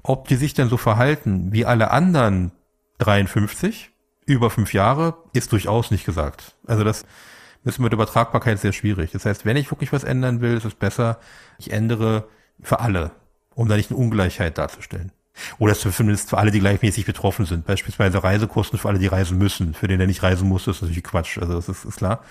Ob 0.03 0.27
die 0.27 0.35
sich 0.35 0.55
denn 0.55 0.69
so 0.69 0.77
verhalten 0.77 1.53
wie 1.53 1.65
alle 1.65 1.93
anderen 1.93 2.51
53, 2.99 3.92
über 4.33 4.51
fünf 4.51 4.73
Jahre 4.73 5.15
ist 5.33 5.53
durchaus 5.53 5.91
nicht 5.91 6.05
gesagt. 6.05 6.57
Also 6.67 6.85
das 6.85 7.05
ist 7.65 7.79
mit 7.79 7.93
Übertragbarkeit 7.93 8.59
sehr 8.59 8.73
schwierig. 8.73 9.13
Das 9.13 9.25
heißt, 9.25 9.45
wenn 9.45 9.57
ich 9.57 9.71
wirklich 9.71 9.93
was 9.93 10.05
ändern 10.05 10.41
will, 10.41 10.57
ist 10.57 10.65
es 10.65 10.75
besser, 10.75 11.19
ich 11.59 11.73
ändere 11.73 12.29
für 12.61 12.81
alle, 12.81 13.13
um 13.55 13.69
da 13.69 13.77
nicht 13.77 13.91
eine 13.91 13.99
Ungleichheit 13.99 14.59
darzustellen. 14.59 15.13
Oder 15.59 15.75
zumindest 15.75 16.31
für 16.31 16.39
alle, 16.39 16.51
die 16.51 16.61
gleichmäßig 16.61 17.07
betroffen 17.07 17.47
sind. 17.47 17.65
Beispielsweise 17.65 18.23
Reisekosten 18.23 18.79
für 18.79 18.89
alle, 18.89 18.99
die 18.99 19.07
reisen 19.07 19.39
müssen. 19.39 19.73
Für 19.75 19.89
den, 19.89 19.99
der 19.99 20.07
nicht 20.07 20.23
reisen 20.23 20.49
muss, 20.49 20.67
ist 20.67 20.83
natürlich 20.83 21.03
Quatsch. 21.03 21.39
Also 21.39 21.55
das 21.55 21.69
ist, 21.69 21.85
ist 21.85 21.97
klar. 21.97 22.23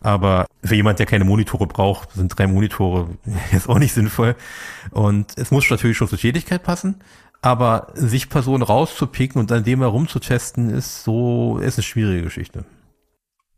Aber 0.00 0.46
für 0.64 0.74
jemand, 0.74 0.98
der 0.98 1.06
keine 1.06 1.24
Monitore 1.24 1.66
braucht, 1.66 2.12
sind 2.12 2.36
drei 2.38 2.46
Monitore 2.46 3.10
jetzt 3.52 3.68
auch 3.68 3.78
nicht 3.78 3.92
sinnvoll. 3.92 4.34
Und 4.90 5.32
es 5.36 5.50
muss 5.50 5.68
natürlich 5.68 5.96
schon 5.96 6.08
zur 6.08 6.18
Tätigkeit 6.18 6.62
passen. 6.62 6.96
Aber 7.40 7.88
sich 7.94 8.28
Personen 8.28 8.62
rauszupicken 8.62 9.40
und 9.40 9.52
an 9.52 9.64
dem 9.64 9.80
herumzutesten, 9.80 10.70
ist 10.70 11.04
so, 11.04 11.58
ist 11.58 11.78
eine 11.78 11.84
schwierige 11.84 12.22
Geschichte. 12.22 12.64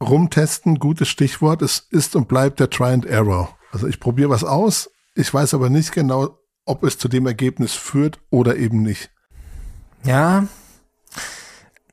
Rumtesten, 0.02 0.78
gutes 0.78 1.08
Stichwort. 1.08 1.62
Es 1.62 1.86
ist 1.90 2.16
und 2.16 2.28
bleibt 2.28 2.60
der 2.60 2.70
Try 2.70 2.92
and 2.92 3.06
Error. 3.06 3.56
Also 3.72 3.86
ich 3.86 4.00
probiere 4.00 4.30
was 4.30 4.44
aus, 4.44 4.90
ich 5.14 5.32
weiß 5.32 5.54
aber 5.54 5.70
nicht 5.70 5.92
genau, 5.92 6.38
ob 6.64 6.84
es 6.84 6.98
zu 6.98 7.08
dem 7.08 7.26
Ergebnis 7.26 7.74
führt 7.74 8.18
oder 8.30 8.56
eben 8.56 8.82
nicht. 8.82 9.10
Ja, 10.04 10.46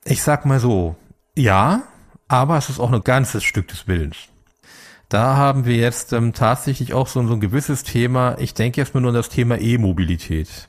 ich 0.03 0.23
sag 0.23 0.45
mal 0.45 0.59
so, 0.59 0.95
ja, 1.35 1.83
aber 2.27 2.57
es 2.57 2.69
ist 2.69 2.79
auch 2.79 2.91
ein 2.91 3.03
ganzes 3.03 3.43
Stück 3.43 3.67
des 3.67 3.87
Willens. 3.87 4.17
Da 5.09 5.37
haben 5.37 5.65
wir 5.65 5.75
jetzt 5.75 6.11
ähm, 6.13 6.33
tatsächlich 6.33 6.93
auch 6.93 7.07
so, 7.07 7.25
so 7.25 7.33
ein 7.33 7.39
gewisses 7.39 7.83
Thema, 7.83 8.37
ich 8.39 8.53
denke 8.53 8.81
jetzt 8.81 8.93
mal 8.93 8.99
nur 8.99 9.09
an 9.09 9.15
das 9.15 9.29
Thema 9.29 9.59
E-Mobilität. 9.59 10.67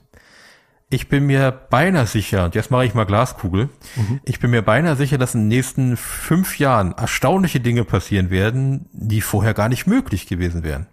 Ich 0.90 1.08
bin 1.08 1.26
mir 1.26 1.50
beinahe 1.50 2.06
sicher, 2.06 2.46
und 2.46 2.54
jetzt 2.54 2.70
mache 2.70 2.86
ich 2.86 2.94
mal 2.94 3.04
Glaskugel, 3.04 3.68
mhm. 3.96 4.20
ich 4.24 4.40
bin 4.40 4.50
mir 4.50 4.62
beinahe 4.62 4.96
sicher, 4.96 5.18
dass 5.18 5.34
in 5.34 5.42
den 5.42 5.48
nächsten 5.48 5.98
fünf 5.98 6.58
Jahren 6.58 6.92
erstaunliche 6.92 7.60
Dinge 7.60 7.84
passieren 7.84 8.30
werden, 8.30 8.86
die 8.92 9.20
vorher 9.20 9.52
gar 9.52 9.68
nicht 9.68 9.86
möglich 9.86 10.26
gewesen 10.26 10.62
wären. 10.62 10.86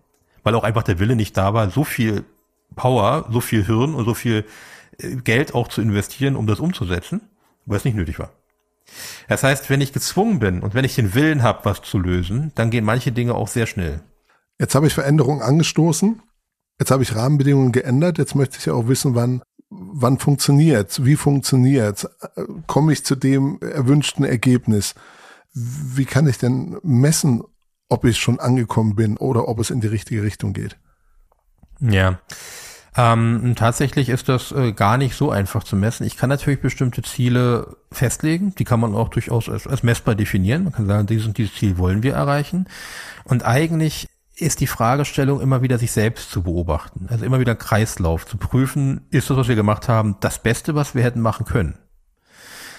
Weil 0.44 0.56
auch 0.56 0.66
einfach 0.66 0.84
der 0.84 1.00
Wille 1.00 1.16
nicht 1.16 1.38
da 1.38 1.54
war, 1.54 1.70
so 1.70 1.86
viel 1.86 2.26
Power, 2.76 3.28
so 3.32 3.40
viel 3.40 3.66
Hirn 3.66 3.96
und 3.96 4.04
so 4.04 4.14
viel 4.14 4.44
äh, 5.00 5.16
Geld 5.16 5.56
auch 5.56 5.70
zu 5.70 5.82
investieren, 5.82 6.36
um 6.36 6.46
das 6.46 6.60
umzusetzen, 6.60 7.22
weil 7.66 7.78
es 7.78 7.86
nicht 7.86 7.96
nötig 7.96 8.20
war. 8.20 8.32
Das 9.30 9.44
heißt, 9.44 9.70
wenn 9.70 9.82
ich 9.82 9.94
gezwungen 9.94 10.40
bin 10.40 10.62
und 10.62 10.74
wenn 10.74 10.86
ich 10.86 10.96
den 10.96 11.14
Willen 11.14 11.42
habe, 11.42 11.64
was 11.64 11.82
zu 11.82 12.00
lösen, 12.00 12.52
dann 12.56 12.70
gehen 12.70 12.84
manche 12.84 13.14
Dinge 13.14 13.34
auch 13.34 13.48
sehr 13.48 13.66
schnell. 13.66 14.02
Jetzt 14.60 14.76
habe 14.76 14.88
ich 14.88 14.94
Veränderungen 14.94 15.42
angestoßen. 15.42 16.22
Jetzt 16.80 16.92
habe 16.92 17.04
ich 17.04 17.16
Rahmenbedingungen 17.16 17.72
geändert. 17.72 18.18
Jetzt 18.18 18.36
möchte 18.36 18.58
ich 18.60 18.66
ja 18.66 18.74
auch 18.74 18.88
wissen, 18.88 19.16
wann 19.16 19.42
wann 19.94 20.20
funktioniert's? 20.20 21.04
Wie 21.04 21.16
funktioniert's? 21.16 22.08
Komme 22.68 22.94
ich 22.94 23.06
zu 23.06 23.16
dem 23.16 23.60
erwünschten 23.62 24.26
Ergebnis? 24.26 24.96
Wie 25.54 26.06
kann 26.06 26.28
ich 26.28 26.38
denn 26.38 26.78
messen, 26.84 27.44
ob 27.90 28.06
ich 28.06 28.18
schon 28.18 28.40
angekommen 28.40 28.96
bin 28.96 29.18
oder 29.18 29.48
ob 29.48 29.60
es 29.60 29.70
in 29.70 29.82
die 29.82 29.88
richtige 29.88 30.24
Richtung 30.24 30.54
geht? 30.54 30.78
Ja. 31.80 32.20
Ähm, 32.98 33.56
tatsächlich 33.58 34.08
ist 34.08 34.30
das 34.30 34.54
äh, 34.54 34.72
gar 34.72 34.98
nicht 34.98 35.16
so 35.16 35.30
einfach 35.30 35.66
zu 35.66 35.76
messen. 35.76 36.08
Ich 36.08 36.16
kann 36.16 36.30
natürlich 36.30 36.62
bestimmte 36.62 37.02
Ziele 37.02 37.76
festlegen, 37.92 38.56
die 38.56 38.64
kann 38.64 38.80
man 38.80 38.96
auch 38.96 39.10
durchaus 39.10 39.50
als, 39.50 39.68
als 39.68 39.84
messbar 39.84 40.16
definieren. 40.16 40.64
Man 40.64 40.74
kann 40.74 40.88
sagen, 40.88 41.08
dieses 41.08 41.28
und 41.28 41.38
dieses 41.38 41.56
Ziel 41.56 41.78
wollen 41.78 42.04
wir 42.04 42.14
erreichen. 42.14 42.68
Und 43.26 43.44
eigentlich 43.44 44.08
ist 44.38 44.60
die 44.60 44.68
Fragestellung 44.68 45.40
immer 45.40 45.62
wieder 45.62 45.78
sich 45.78 45.92
selbst 45.92 46.30
zu 46.30 46.44
beobachten. 46.44 47.08
Also 47.10 47.26
immer 47.26 47.40
wieder 47.40 47.56
Kreislauf 47.56 48.26
zu 48.26 48.38
prüfen, 48.38 49.06
ist 49.10 49.30
das, 49.30 49.38
was 49.38 49.48
wir 49.48 49.56
gemacht 49.56 49.88
haben, 49.88 50.18
das 50.20 50.40
Beste, 50.40 50.76
was 50.76 50.94
wir 50.94 51.04
hätten 51.04 51.22
machen 51.22 51.46
können. 51.46 51.78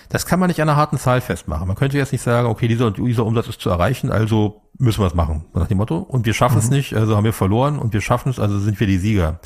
Das 0.08 0.26
kann 0.26 0.38
man 0.38 0.48
nicht 0.48 0.60
an 0.60 0.68
einer 0.68 0.76
harten 0.76 0.98
Zahl 0.98 1.20
festmachen. 1.20 1.66
Man 1.66 1.76
könnte 1.76 1.96
jetzt 1.96 2.12
nicht 2.12 2.22
sagen, 2.22 2.46
okay, 2.46 2.68
dieser, 2.68 2.92
dieser 2.92 3.24
Umsatz 3.24 3.48
ist 3.48 3.60
zu 3.60 3.70
erreichen, 3.70 4.12
also 4.12 4.62
müssen 4.78 5.00
wir 5.00 5.06
es 5.06 5.14
machen, 5.14 5.46
nach 5.54 5.66
dem 5.66 5.78
Motto. 5.78 5.98
Und 5.98 6.26
wir 6.26 6.34
schaffen 6.34 6.56
mhm. 6.56 6.62
es 6.62 6.70
nicht, 6.70 6.94
also 6.94 7.16
haben 7.16 7.24
wir 7.24 7.32
verloren 7.32 7.78
und 7.78 7.92
wir 7.92 8.00
schaffen 8.00 8.28
es, 8.28 8.38
also 8.38 8.58
sind 8.58 8.78
wir 8.78 8.86
die 8.86 8.98
Sieger. 8.98 9.40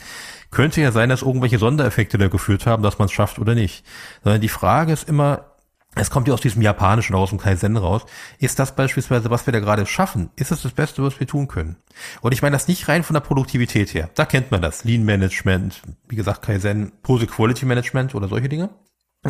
Könnte 0.50 0.80
ja 0.80 0.92
sein, 0.92 1.08
dass 1.08 1.22
irgendwelche 1.22 1.58
Sondereffekte 1.58 2.18
da 2.18 2.28
geführt 2.28 2.66
haben, 2.66 2.82
dass 2.82 2.98
man 2.98 3.06
es 3.06 3.12
schafft 3.12 3.38
oder 3.38 3.54
nicht. 3.54 3.84
Sondern 4.22 4.40
die 4.40 4.48
Frage 4.48 4.92
ist 4.92 5.08
immer, 5.08 5.49
es 5.96 6.10
kommt 6.10 6.28
ja 6.28 6.34
aus 6.34 6.40
diesem 6.40 6.62
Japanischen 6.62 7.14
aus 7.16 7.30
dem 7.30 7.38
Kaizen 7.38 7.76
raus. 7.76 8.02
Ist 8.38 8.58
das 8.58 8.76
beispielsweise, 8.76 9.28
was 9.30 9.46
wir 9.46 9.52
da 9.52 9.58
gerade 9.58 9.86
schaffen, 9.86 10.30
ist 10.36 10.52
es 10.52 10.62
das 10.62 10.72
Beste, 10.72 11.02
was 11.02 11.18
wir 11.18 11.26
tun 11.26 11.48
können? 11.48 11.76
Und 12.20 12.32
ich 12.32 12.42
meine 12.42 12.54
das 12.54 12.68
nicht 12.68 12.86
rein 12.88 13.02
von 13.02 13.14
der 13.14 13.20
Produktivität 13.20 13.92
her. 13.92 14.08
Da 14.14 14.24
kennt 14.24 14.52
man 14.52 14.62
das. 14.62 14.84
Lean 14.84 15.04
Management, 15.04 15.82
wie 16.08 16.16
gesagt, 16.16 16.42
Kaizen, 16.42 16.92
Pose 17.02 17.26
Quality 17.26 17.66
Management 17.66 18.14
oder 18.14 18.28
solche 18.28 18.48
Dinge. 18.48 18.70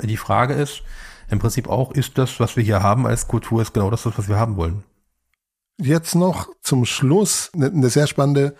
Die 0.03 0.19
Frage 0.19 0.55
ist 0.55 0.83
im 1.31 1.39
Prinzip 1.39 1.69
auch, 1.69 1.93
ist 1.93 2.19
das, 2.19 2.39
was 2.41 2.57
wir 2.57 2.63
hier 2.63 2.83
haben 2.83 3.07
als 3.07 3.27
Kultur, 3.27 3.63
ist 3.63 3.73
genau 3.73 3.91
das, 3.91 4.05
was 4.05 4.29
wir 4.29 4.37
haben 4.37 4.57
wollen? 4.57 4.85
Jetzt 5.79 6.15
noch 6.15 6.49
zum 6.61 6.85
Schluss 6.85 7.51
eine 7.55 7.89
sehr 7.89 8.07
spannende 8.07 8.55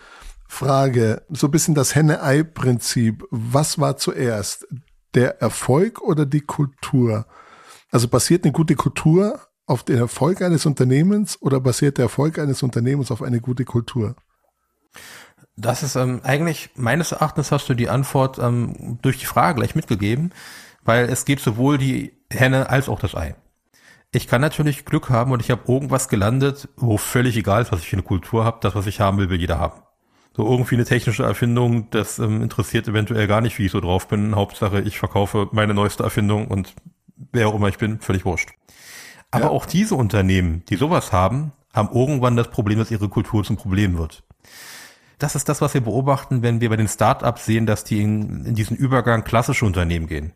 Frage. 0.49 1.23
So 1.29 1.49
ein 1.49 1.51
bisschen 1.51 1.75
das 1.75 1.95
Henne-Ei-Prinzip. 1.95 3.25
Was 3.31 3.79
war 3.79 3.99
zuerst? 3.99 4.67
Der 5.15 5.43
Erfolg 5.43 6.01
oder 6.01 6.25
die 6.25 6.41
Kultur? 6.41 7.27
Also 7.91 8.09
basiert 8.09 8.45
eine 8.45 8.53
gute 8.53 8.77
Kultur 8.77 9.41
auf 9.67 9.85
den 9.85 9.99
Erfolg 9.99 10.43
eines 10.43 10.67
Unternehmens 10.67 11.41
oder 11.41 11.61
basiert 11.61 11.99
der 11.99 12.05
Erfolg 12.05 12.39
eines 12.39 12.63
Unternehmens 12.63 13.11
auf 13.11 13.23
eine 13.23 13.41
gute 13.41 13.65
Kultur? 13.65 14.17
Das 15.57 15.83
ist 15.83 15.97
ähm, 15.97 16.21
eigentlich, 16.25 16.71
meines 16.75 17.13
Erachtens 17.13 17.53
hast 17.53 17.69
du 17.69 17.75
die 17.75 17.89
Antwort 17.89 18.39
ähm, 18.39 18.99
durch 19.03 19.19
die 19.19 19.27
Frage 19.27 19.59
gleich 19.59 19.75
mitgegeben, 19.75 20.33
weil 20.83 21.09
es 21.09 21.25
gibt 21.25 21.43
sowohl 21.43 21.79
die 21.79 22.13
Henne 22.33 22.71
als 22.71 22.89
auch 22.89 22.99
das 22.99 23.15
Ei. 23.15 23.35
Ich 24.13 24.27
kann 24.27 24.41
natürlich 24.41 24.85
Glück 24.85 25.09
haben 25.09 25.31
und 25.31 25.41
ich 25.41 25.51
habe 25.51 25.71
irgendwas 25.71 26.09
gelandet, 26.09 26.69
wo 26.77 26.97
völlig 26.97 27.37
egal 27.37 27.63
ist, 27.63 27.71
was 27.71 27.81
ich 27.81 27.89
für 27.89 27.97
eine 27.97 28.03
Kultur 28.03 28.45
habe, 28.45 28.59
das, 28.61 28.75
was 28.75 28.87
ich 28.87 29.01
haben 29.01 29.19
will, 29.19 29.31
will 29.31 29.41
jeder 29.41 29.59
haben. 29.59 29.83
So 30.37 30.49
irgendwie 30.49 30.77
eine 30.77 30.85
technische 30.85 31.23
Erfindung, 31.23 31.91
das 31.91 32.19
ähm, 32.19 32.43
interessiert 32.43 32.89
eventuell 32.89 33.27
gar 33.27 33.41
nicht, 33.41 33.59
wie 33.59 33.67
ich 33.67 33.73
so 33.73 33.81
drauf 33.81 34.09
bin. 34.09 34.35
Hauptsache, 34.35 34.81
ich 34.81 34.99
verkaufe 34.99 35.49
meine 35.53 35.75
neueste 35.75 36.03
Erfindung 36.03 36.49
und 36.49 36.75
wer 37.33 37.49
auch 37.49 37.55
immer 37.55 37.69
ich 37.69 37.79
bin, 37.79 38.01
völlig 38.01 38.25
wurscht. 38.25 38.51
Aber 39.31 39.45
ja. 39.45 39.51
auch 39.51 39.67
diese 39.67 39.95
Unternehmen, 39.95 40.65
die 40.69 40.77
sowas 40.77 41.13
haben, 41.13 41.53
haben 41.73 41.91
irgendwann 41.95 42.37
das 42.37 42.49
Problem, 42.49 42.79
dass 42.79 42.91
ihre 42.91 43.09
Kultur 43.09 43.45
zum 43.45 43.57
Problem 43.57 43.97
wird. 43.97 44.25
Das 45.19 45.35
ist 45.35 45.49
das, 45.49 45.61
was 45.61 45.75
wir 45.75 45.83
beobachten, 45.83 46.43
wenn 46.43 46.61
wir 46.61 46.71
bei 46.71 46.77
den 46.77 46.89
Startups 46.89 47.45
sehen, 47.45 47.67
dass 47.67 47.85
die 47.85 48.03
in, 48.03 48.47
in 48.47 48.55
diesen 48.55 48.77
Übergang 48.77 49.23
klassische 49.23 49.67
Unternehmen 49.67 50.07
gehen. 50.07 50.33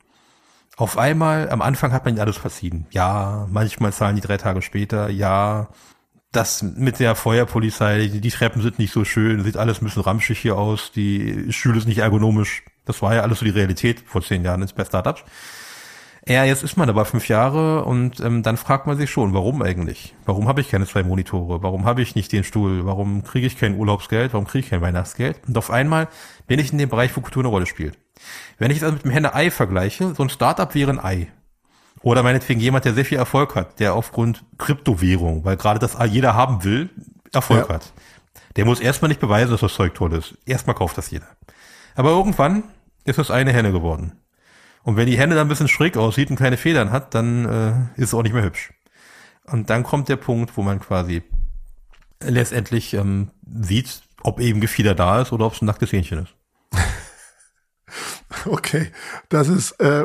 Auf 0.76 0.98
einmal, 0.98 1.50
am 1.50 1.62
Anfang 1.62 1.92
hat 1.92 2.04
man 2.04 2.14
ihnen 2.14 2.20
alles 2.20 2.36
verziehen. 2.36 2.86
Ja, 2.90 3.46
manchmal 3.50 3.92
zahlen 3.92 4.16
die 4.16 4.22
drei 4.22 4.36
Tage 4.36 4.60
später. 4.60 5.08
Ja, 5.08 5.68
das 6.32 6.62
mit 6.62 6.98
der 6.98 7.14
Feuerpolizei, 7.14 8.08
die 8.08 8.30
Treppen 8.30 8.60
sind 8.60 8.78
nicht 8.78 8.92
so 8.92 9.04
schön, 9.04 9.44
sieht 9.44 9.56
alles 9.56 9.80
ein 9.80 9.84
bisschen 9.84 10.02
ramschig 10.02 10.38
hier 10.38 10.58
aus, 10.58 10.90
die 10.92 11.52
Schule 11.52 11.78
ist 11.78 11.86
nicht 11.86 11.98
ergonomisch. 11.98 12.64
Das 12.84 13.02
war 13.02 13.14
ja 13.14 13.22
alles 13.22 13.38
so 13.38 13.44
die 13.44 13.52
Realität 13.52 14.00
vor 14.04 14.20
zehn 14.20 14.44
Jahren 14.44 14.68
bei 14.76 14.84
Startups. 14.84 15.24
Ja, 16.26 16.44
jetzt 16.44 16.62
ist 16.62 16.78
man 16.78 16.88
aber 16.88 17.04
fünf 17.04 17.28
Jahre 17.28 17.84
und 17.84 18.18
ähm, 18.20 18.42
dann 18.42 18.56
fragt 18.56 18.86
man 18.86 18.96
sich 18.96 19.10
schon, 19.10 19.34
warum 19.34 19.60
eigentlich? 19.60 20.14
Warum 20.24 20.48
habe 20.48 20.62
ich 20.62 20.70
keine 20.70 20.86
zwei 20.86 21.02
Monitore? 21.02 21.62
Warum 21.62 21.84
habe 21.84 22.00
ich 22.00 22.14
nicht 22.14 22.32
den 22.32 22.44
Stuhl? 22.44 22.86
Warum 22.86 23.24
kriege 23.24 23.46
ich 23.46 23.58
kein 23.58 23.76
Urlaubsgeld? 23.76 24.32
Warum 24.32 24.46
kriege 24.46 24.64
ich 24.64 24.70
kein 24.70 24.80
Weihnachtsgeld? 24.80 25.40
Und 25.46 25.58
auf 25.58 25.70
einmal 25.70 26.08
bin 26.46 26.58
ich 26.58 26.72
in 26.72 26.78
dem 26.78 26.88
Bereich, 26.88 27.14
wo 27.14 27.20
Kultur 27.20 27.42
eine 27.42 27.50
Rolle 27.50 27.66
spielt. 27.66 27.98
Wenn 28.58 28.70
ich 28.70 28.80
das 28.80 28.92
mit 28.92 29.04
dem 29.04 29.10
Henne-Ei 29.10 29.50
vergleiche, 29.50 30.14
so 30.14 30.22
ein 30.22 30.30
Startup 30.30 30.74
wäre 30.74 30.92
ein 30.92 31.04
Ei. 31.04 31.28
Oder 32.00 32.22
meinetwegen 32.22 32.60
jemand, 32.60 32.86
der 32.86 32.94
sehr 32.94 33.04
viel 33.04 33.18
Erfolg 33.18 33.54
hat, 33.54 33.78
der 33.78 33.94
aufgrund 33.94 34.44
Kryptowährung, 34.56 35.44
weil 35.44 35.58
gerade 35.58 35.78
das 35.78 35.96
jeder 36.10 36.34
haben 36.34 36.64
will, 36.64 36.88
Erfolg 37.32 37.68
ja. 37.68 37.74
hat. 37.74 37.92
Der 38.56 38.64
muss 38.64 38.80
erstmal 38.80 39.08
nicht 39.10 39.20
beweisen, 39.20 39.50
dass 39.50 39.60
das 39.60 39.74
Zeug 39.74 39.94
toll 39.94 40.14
ist. 40.14 40.38
Erstmal 40.46 40.76
kauft 40.76 40.96
das 40.96 41.10
jeder. 41.10 41.26
Aber 41.96 42.10
irgendwann 42.10 42.62
ist 43.04 43.18
es 43.18 43.30
eine 43.30 43.52
Henne 43.52 43.72
geworden. 43.72 44.12
Und 44.84 44.96
wenn 44.96 45.06
die 45.06 45.18
Henne 45.18 45.34
dann 45.34 45.46
ein 45.46 45.48
bisschen 45.48 45.68
schräg 45.68 45.96
aussieht 45.96 46.30
und 46.30 46.36
keine 46.36 46.58
Federn 46.58 46.92
hat, 46.92 47.14
dann 47.14 47.46
äh, 47.46 48.00
ist 48.00 48.08
es 48.08 48.14
auch 48.14 48.22
nicht 48.22 48.34
mehr 48.34 48.44
hübsch. 48.44 48.72
Und 49.46 49.70
dann 49.70 49.82
kommt 49.82 50.08
der 50.08 50.16
Punkt, 50.16 50.56
wo 50.56 50.62
man 50.62 50.78
quasi 50.78 51.22
letztendlich 52.22 52.94
ähm, 52.94 53.30
sieht, 53.60 54.02
ob 54.22 54.40
eben 54.40 54.60
Gefieder 54.60 54.94
da 54.94 55.22
ist 55.22 55.32
oder 55.32 55.46
ob 55.46 55.54
es 55.54 55.62
ein 55.62 55.66
nacktes 55.66 55.92
Hähnchen 55.92 56.20
ist. 56.20 56.34
Okay, 58.46 58.90
das 59.28 59.48
ist, 59.48 59.80
äh, 59.80 60.04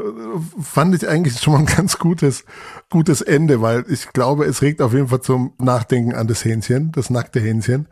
fand 0.62 0.96
ich 0.96 1.10
eigentlich 1.10 1.40
schon 1.40 1.54
mal 1.54 1.60
ein 1.60 1.66
ganz 1.66 1.98
gutes, 1.98 2.46
gutes 2.90 3.22
Ende, 3.22 3.62
weil 3.62 3.86
ich 3.90 4.14
glaube, 4.14 4.46
es 4.46 4.62
regt 4.62 4.82
auf 4.82 4.94
jeden 4.94 5.08
Fall 5.08 5.22
zum 5.22 5.54
Nachdenken 5.58 6.14
an 6.14 6.28
das 6.28 6.46
Hähnchen, 6.46 6.92
das 6.92 7.10
nackte 7.10 7.40
Hähnchen. 7.40 7.88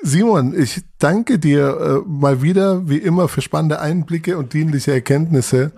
Simon, 0.00 0.58
ich 0.58 0.82
danke 0.98 1.38
dir 1.38 2.02
äh, 2.06 2.08
mal 2.08 2.40
wieder, 2.40 2.88
wie 2.88 2.96
immer, 2.98 3.28
für 3.28 3.42
spannende 3.42 3.80
Einblicke 3.80 4.38
und 4.38 4.52
dienliche 4.52 4.92
Erkenntnisse. 4.92 5.72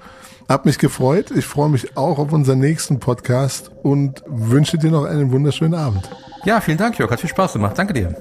Hab 0.49 0.67
mich 0.67 0.79
gefreut. 0.79 1.31
Ich 1.31 1.47
freue 1.47 1.71
mich 1.71 1.97
auch 1.97 2.19
auf 2.19 2.33
unseren 2.33 2.59
nächsten 2.59 3.01
Podcast 3.01 3.71
und 3.83 4.23
wünsche 4.27 4.77
dir 4.79 4.91
noch 4.91 5.05
einen 5.05 5.33
wunderschönen 5.33 5.75
Abend. 5.75 6.11
Ja, 6.45 6.61
vielen 6.61 6.77
Dank, 6.77 6.99
Jörg. 6.99 7.11
Hat 7.11 7.21
viel 7.21 7.31
Spaß 7.31 7.55
gemacht. 7.55 7.79
Danke 7.79 7.95
dir. 7.95 8.15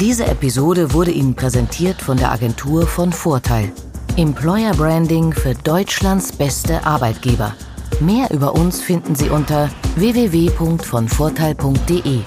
Diese 0.00 0.26
Episode 0.26 0.94
wurde 0.94 1.10
Ihnen 1.10 1.34
präsentiert 1.34 2.00
von 2.00 2.16
der 2.16 2.32
Agentur 2.32 2.86
von 2.86 3.12
Vorteil. 3.12 3.70
Employer 4.16 4.72
Branding 4.74 5.32
für 5.32 5.54
Deutschlands 5.54 6.32
beste 6.32 6.84
Arbeitgeber. 6.84 7.54
Mehr 8.00 8.30
über 8.30 8.54
uns 8.54 8.80
finden 8.80 9.14
Sie 9.14 9.28
unter 9.28 9.68
www.vonvorteil.de. 9.96 12.20